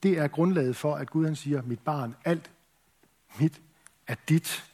Det 0.03 0.17
er 0.17 0.27
grundlaget 0.27 0.75
for, 0.75 0.95
at 0.95 1.09
Gud 1.09 1.25
han 1.25 1.35
siger, 1.35 1.61
mit 1.61 1.79
barn, 1.79 2.15
alt 2.25 2.51
mit 3.39 3.61
er 4.07 4.15
dit. 4.29 4.73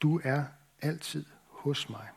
Du 0.00 0.20
er 0.24 0.44
altid 0.80 1.24
hos 1.48 1.88
mig. 1.88 2.08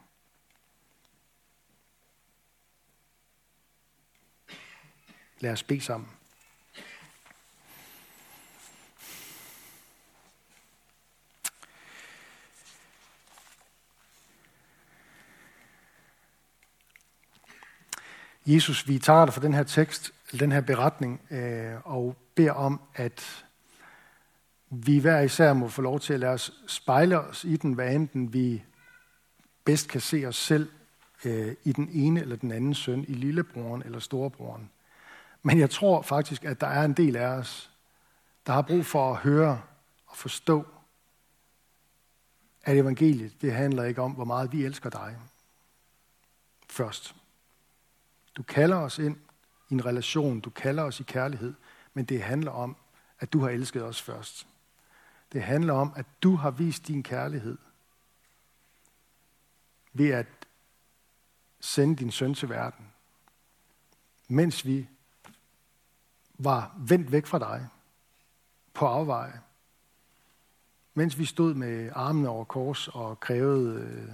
Lad 5.44 5.52
os 5.52 5.64
bede 5.64 5.82
sammen. 5.82 6.10
Jesus, 18.46 18.88
vi 18.88 19.00
tager 19.00 19.26
dig 19.26 19.34
for 19.34 19.42
den 19.42 19.54
her 19.54 19.64
tekst, 19.64 20.14
den 20.40 20.52
her 20.52 20.62
beretning, 20.62 21.22
øh, 21.32 21.74
og 21.84 22.16
beder 22.36 22.52
om, 22.52 22.82
at 22.96 23.46
vi 24.70 25.00
hver 25.00 25.20
især 25.20 25.54
må 25.54 25.68
få 25.68 25.82
lov 25.82 26.00
til 26.00 26.14
at 26.14 26.20
lade 26.20 26.34
os 26.34 26.52
spejle 26.68 27.20
os 27.20 27.44
i 27.44 27.56
den, 27.56 27.74
hvad 27.74 27.96
enten 27.96 28.34
vi 28.34 28.64
bedst 29.64 29.90
kan 29.90 30.02
se 30.02 30.26
os 30.26 30.36
selv 30.36 30.70
øh, 31.26 31.56
i 31.64 31.72
den 31.72 31.90
ene 31.94 32.22
eller 32.22 32.36
den 32.36 32.52
anden 32.52 32.74
søn, 32.74 33.06
i 33.08 33.14
lillebroren 33.14 33.84
eller 33.86 34.00
storebroren. 34.00 34.70
Men 35.44 35.60
jeg 35.60 35.70
tror 35.70 36.02
faktisk, 36.02 36.44
at 36.44 36.62
der 36.62 36.68
er 36.68 36.86
en 36.86 36.94
del 36.94 37.16
af 37.16 37.28
os, 37.28 37.72
der 38.46 38.54
har 38.54 38.62
brug 38.62 38.86
for 38.86 39.12
at 39.12 39.18
høre 39.18 39.62
og 40.06 40.18
forstå, 40.18 40.66
at 42.64 42.78
evangeliet, 42.78 43.42
det 43.42 43.54
handler 43.54 43.84
ikke 43.84 44.02
om, 44.02 44.12
hvor 44.12 44.26
meget 44.26 44.52
vi 44.52 44.66
elsker 44.66 44.90
dig. 44.90 45.18
Først. 46.70 47.16
Du 48.36 48.44
kalder 48.44 48.78
os 48.78 49.00
ind 49.00 49.18
i 49.70 49.74
en 49.74 49.86
relation, 49.86 50.40
du 50.40 50.50
kalder 50.50 50.84
os 50.84 51.00
i 51.00 51.04
kærlighed, 51.04 51.54
men 51.94 52.06
det 52.06 52.24
handler 52.24 52.52
om, 52.52 52.78
at 53.20 53.34
du 53.34 53.40
har 53.40 53.50
elsket 53.50 53.84
os 53.84 54.02
først. 54.02 54.48
Det 55.32 55.44
handler 55.44 55.74
om, 55.74 55.94
at 55.96 56.06
du 56.24 56.36
har 56.36 56.52
vist 56.52 56.88
din 56.88 57.04
kærlighed 57.04 57.58
ved 59.94 60.10
at 60.10 60.28
sende 61.60 61.96
din 61.96 62.12
søn 62.12 62.34
til 62.34 62.50
verden, 62.50 62.92
mens 64.28 64.66
vi 64.66 64.88
var 66.34 66.76
vendt 66.78 67.12
væk 67.12 67.26
fra 67.26 67.40
dig 67.40 67.68
på 68.74 68.86
afveje, 68.86 69.42
mens 70.94 71.20
vi 71.20 71.26
stod 71.26 71.54
med 71.54 71.90
armene 71.96 72.30
over 72.30 72.44
kors 72.44 72.88
og 72.88 73.20
krævede, 73.20 73.82
øh, 73.82 74.10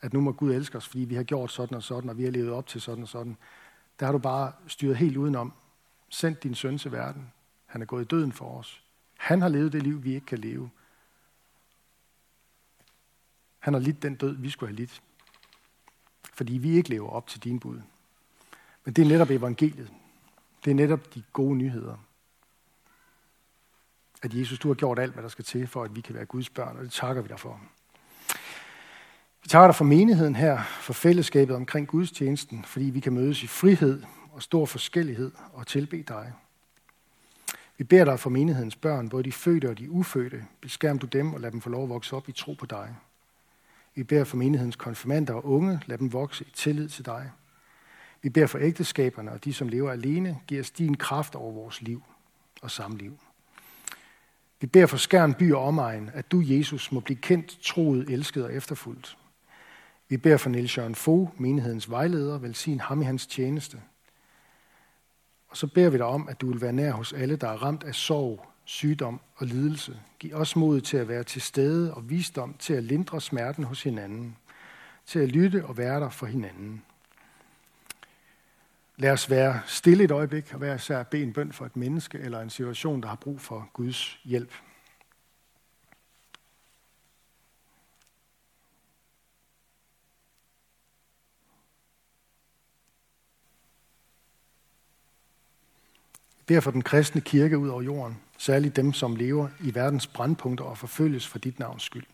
at 0.00 0.12
nu 0.12 0.20
må 0.20 0.32
Gud 0.32 0.52
elske 0.52 0.78
os, 0.78 0.88
fordi 0.88 1.04
vi 1.04 1.14
har 1.14 1.22
gjort 1.22 1.52
sådan 1.52 1.76
og 1.76 1.82
sådan, 1.82 2.10
og 2.10 2.18
vi 2.18 2.24
har 2.24 2.30
levet 2.30 2.50
op 2.50 2.66
til 2.66 2.80
sådan 2.80 3.02
og 3.02 3.08
sådan, 3.08 3.36
der 4.00 4.06
har 4.06 4.12
du 4.12 4.18
bare 4.18 4.52
styret 4.66 4.96
helt 4.96 5.16
udenom. 5.16 5.52
Sendt 6.08 6.42
din 6.42 6.54
søn 6.54 6.78
til 6.78 6.92
verden. 6.92 7.32
Han 7.66 7.82
er 7.82 7.86
gået 7.86 8.02
i 8.02 8.08
døden 8.08 8.32
for 8.32 8.58
os. 8.58 8.82
Han 9.16 9.42
har 9.42 9.48
levet 9.48 9.72
det 9.72 9.82
liv, 9.82 10.04
vi 10.04 10.14
ikke 10.14 10.26
kan 10.26 10.38
leve. 10.38 10.70
Han 13.58 13.74
har 13.74 13.80
lidt 13.80 14.02
den 14.02 14.14
død, 14.14 14.36
vi 14.36 14.50
skulle 14.50 14.70
have 14.70 14.76
lidt. 14.76 15.02
Fordi 16.34 16.52
vi 16.52 16.70
ikke 16.70 16.90
lever 16.90 17.08
op 17.08 17.26
til 17.26 17.44
din 17.44 17.60
bud. 17.60 17.80
Men 18.84 18.94
det 18.94 19.04
er 19.04 19.08
netop 19.08 19.30
evangeliet. 19.30 19.92
Det 20.64 20.70
er 20.70 20.74
netop 20.74 21.14
de 21.14 21.22
gode 21.32 21.56
nyheder. 21.56 21.96
At 24.22 24.34
Jesus, 24.34 24.58
du 24.58 24.68
har 24.68 24.74
gjort 24.74 24.98
alt, 24.98 25.12
hvad 25.12 25.22
der 25.22 25.28
skal 25.28 25.44
til, 25.44 25.66
for 25.66 25.84
at 25.84 25.96
vi 25.96 26.00
kan 26.00 26.14
være 26.14 26.24
Guds 26.24 26.50
børn, 26.50 26.76
og 26.76 26.84
det 26.84 26.92
takker 26.92 27.22
vi 27.22 27.28
dig 27.28 27.40
for. 27.40 27.60
Vi 29.42 29.48
takker 29.48 29.66
dig 29.66 29.74
for 29.74 29.84
menigheden 29.84 30.36
her, 30.36 30.62
for 30.62 30.92
fællesskabet 30.92 31.56
omkring 31.56 31.88
Guds 31.88 32.10
tjenesten, 32.10 32.64
fordi 32.64 32.84
vi 32.84 33.00
kan 33.00 33.12
mødes 33.12 33.42
i 33.42 33.46
frihed 33.46 34.02
og 34.32 34.42
stor 34.42 34.66
forskellighed 34.66 35.32
og 35.52 35.66
tilbe 35.66 36.02
dig. 36.02 36.32
Vi 37.78 37.84
beder 37.84 38.04
dig 38.04 38.20
for 38.20 38.30
menighedens 38.30 38.76
børn, 38.76 39.08
både 39.08 39.24
de 39.24 39.32
fødte 39.32 39.70
og 39.70 39.78
de 39.78 39.90
ufødte. 39.90 40.46
Beskærm 40.60 40.98
du 40.98 41.06
dem 41.06 41.34
og 41.34 41.40
lad 41.40 41.50
dem 41.50 41.60
få 41.60 41.70
lov 41.70 41.82
at 41.82 41.88
vokse 41.88 42.16
op 42.16 42.28
i 42.28 42.32
tro 42.32 42.52
på 42.52 42.66
dig. 42.66 42.96
Vi 43.94 44.02
beder 44.02 44.24
for 44.24 44.36
menighedens 44.36 44.76
konfirmander 44.76 45.34
og 45.34 45.44
unge, 45.44 45.80
lad 45.86 45.98
dem 45.98 46.12
vokse 46.12 46.44
i 46.44 46.50
tillid 46.54 46.88
til 46.88 47.06
dig. 47.06 47.30
Vi 48.26 48.30
beder 48.30 48.46
for 48.46 48.58
ægteskaberne 48.58 49.32
og 49.32 49.44
de, 49.44 49.54
som 49.54 49.68
lever 49.68 49.92
alene, 49.92 50.40
giv 50.46 50.60
os 50.60 50.70
din 50.70 50.96
kraft 50.96 51.34
over 51.34 51.52
vores 51.52 51.82
liv 51.82 52.02
og 52.62 52.70
samliv. 52.70 53.18
Vi 54.60 54.66
beder 54.66 54.86
for 54.86 54.96
Skærn 54.96 55.34
by 55.34 55.52
og 55.52 55.64
omegn, 55.64 56.10
at 56.14 56.32
du, 56.32 56.42
Jesus, 56.44 56.92
må 56.92 57.00
blive 57.00 57.16
kendt, 57.16 57.58
troet, 57.62 58.10
elsket 58.10 58.44
og 58.44 58.54
efterfulgt. 58.54 59.18
Vi 60.08 60.16
beder 60.16 60.36
for 60.36 60.50
Niels 60.50 60.78
Jørgen 60.78 60.94
Fogh, 60.94 61.40
menighedens 61.40 61.90
vejleder, 61.90 62.38
velsign 62.38 62.80
ham 62.80 63.02
i 63.02 63.04
hans 63.04 63.26
tjeneste. 63.26 63.80
Og 65.48 65.56
så 65.56 65.66
beder 65.66 65.90
vi 65.90 65.96
dig 65.96 66.06
om, 66.06 66.28
at 66.28 66.40
du 66.40 66.52
vil 66.52 66.60
være 66.60 66.72
nær 66.72 66.92
hos 66.92 67.12
alle, 67.12 67.36
der 67.36 67.48
er 67.48 67.62
ramt 67.62 67.84
af 67.84 67.94
sorg, 67.94 68.46
sygdom 68.64 69.20
og 69.36 69.46
lidelse. 69.46 70.00
Giv 70.18 70.34
os 70.34 70.56
mod 70.56 70.80
til 70.80 70.96
at 70.96 71.08
være 71.08 71.24
til 71.24 71.42
stede 71.42 71.94
og 71.94 72.10
visdom 72.10 72.54
til 72.58 72.74
at 72.74 72.84
lindre 72.84 73.20
smerten 73.20 73.64
hos 73.64 73.82
hinanden, 73.82 74.36
til 75.06 75.18
at 75.18 75.28
lytte 75.28 75.64
og 75.66 75.76
være 75.76 76.00
der 76.00 76.10
for 76.10 76.26
hinanden. 76.26 76.82
Lad 78.96 79.10
os 79.10 79.30
være 79.30 79.60
stille 79.66 80.04
et 80.04 80.10
øjeblik 80.10 80.54
og 80.54 80.60
være 80.60 80.74
især 80.74 81.02
bede 81.02 81.22
en 81.22 81.32
bøn 81.32 81.52
for 81.52 81.66
et 81.66 81.76
menneske 81.76 82.18
eller 82.18 82.40
en 82.40 82.50
situation, 82.50 83.02
der 83.02 83.08
har 83.08 83.16
brug 83.16 83.40
for 83.40 83.70
Guds 83.72 84.18
hjælp. 84.24 84.52
beder 96.46 96.60
for 96.60 96.70
den 96.70 96.82
kristne 96.82 97.20
kirke 97.20 97.58
ud 97.58 97.68
over 97.68 97.82
jorden, 97.82 98.20
særligt 98.38 98.76
dem, 98.76 98.92
som 98.92 99.16
lever 99.16 99.48
i 99.60 99.74
verdens 99.74 100.06
brandpunkter 100.06 100.64
og 100.64 100.78
forfølges 100.78 101.26
for 101.26 101.38
dit 101.38 101.58
navns 101.58 101.82
skyld. 101.82 102.06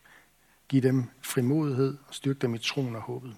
Giv 0.69 0.83
dem 0.83 1.05
frimodighed 1.23 1.97
og 2.09 2.15
styrk 2.15 2.43
dem 2.43 2.55
i 2.55 2.59
troen 2.59 2.97
og 2.97 3.03
håbet. 3.03 3.37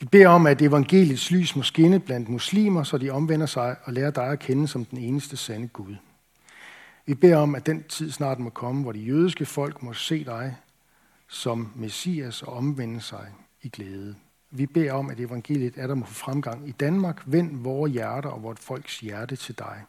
Vi 0.00 0.06
beder 0.06 0.28
om, 0.28 0.46
at 0.46 0.62
evangeliets 0.62 1.30
lys 1.30 1.56
må 1.56 1.62
skinne 1.62 2.00
blandt 2.00 2.28
muslimer, 2.28 2.82
så 2.82 2.98
de 2.98 3.10
omvender 3.10 3.46
sig 3.46 3.76
og 3.84 3.92
lærer 3.92 4.10
dig 4.10 4.26
at 4.26 4.38
kende 4.38 4.68
som 4.68 4.84
den 4.84 4.98
eneste 4.98 5.36
sande 5.36 5.68
Gud. 5.68 5.96
Vi 7.06 7.14
beder 7.14 7.36
om, 7.36 7.54
at 7.54 7.66
den 7.66 7.82
tid 7.82 8.10
snart 8.10 8.38
må 8.38 8.50
komme, 8.50 8.82
hvor 8.82 8.92
de 8.92 8.98
jødiske 8.98 9.46
folk 9.46 9.82
må 9.82 9.92
se 9.92 10.24
dig 10.24 10.56
som 11.28 11.72
Messias 11.74 12.42
og 12.42 12.52
omvende 12.52 13.00
sig 13.00 13.26
i 13.62 13.68
glæde. 13.68 14.14
Vi 14.50 14.66
beder 14.66 14.92
om, 14.92 15.10
at 15.10 15.20
evangeliet 15.20 15.74
er 15.76 15.86
der 15.86 15.94
må 15.94 16.06
få 16.06 16.14
fremgang 16.14 16.68
i 16.68 16.72
Danmark. 16.72 17.22
Vend 17.26 17.62
vores 17.62 17.92
hjerter 17.92 18.28
og 18.28 18.42
vort 18.42 18.58
folks 18.58 19.00
hjerte 19.00 19.36
til 19.36 19.58
dig. 19.58 19.82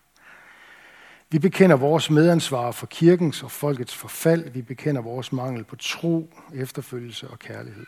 Vi 1.29 1.39
bekender 1.39 1.75
vores 1.75 2.09
medansvar 2.09 2.71
for 2.71 2.85
kirkens 2.85 3.43
og 3.43 3.51
folkets 3.51 3.95
forfald. 3.95 4.49
Vi 4.49 4.61
bekender 4.61 5.01
vores 5.01 5.31
mangel 5.31 5.63
på 5.63 5.75
tro, 5.75 6.33
efterfølgelse 6.53 7.27
og 7.27 7.39
kærlighed. 7.39 7.85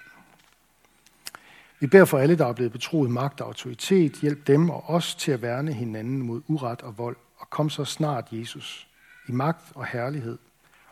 Vi 1.80 1.88
beder 1.88 2.06
for 2.06 2.18
alle, 2.18 2.38
der 2.38 2.46
er 2.46 2.54
blevet 2.54 2.72
betroet 2.72 3.12
magt 3.12 3.42
og 3.42 3.48
autoritet. 3.48 4.14
Hjælp 4.14 4.48
dem 4.48 4.70
og 4.70 4.90
os 4.90 5.16
til 5.16 5.32
at 5.32 5.42
værne 5.42 5.74
hinanden 5.74 6.22
mod 6.22 6.42
uret 6.48 6.82
og 6.82 6.98
vold. 6.98 7.18
Og 7.38 7.50
kom 7.50 7.70
så 7.70 7.86
snart, 7.86 8.28
Jesus, 8.32 8.88
i 9.28 9.32
magt 9.32 9.72
og 9.76 9.86
herlighed, 9.86 10.38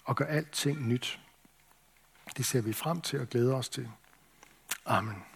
og 0.03 0.15
gør 0.15 0.25
alting 0.25 0.87
nyt. 0.87 1.19
Det 2.37 2.45
ser 2.45 2.61
vi 2.61 2.73
frem 2.73 3.01
til 3.01 3.21
og 3.21 3.29
glæder 3.29 3.55
os 3.55 3.69
til. 3.69 3.87
Amen. 4.85 5.26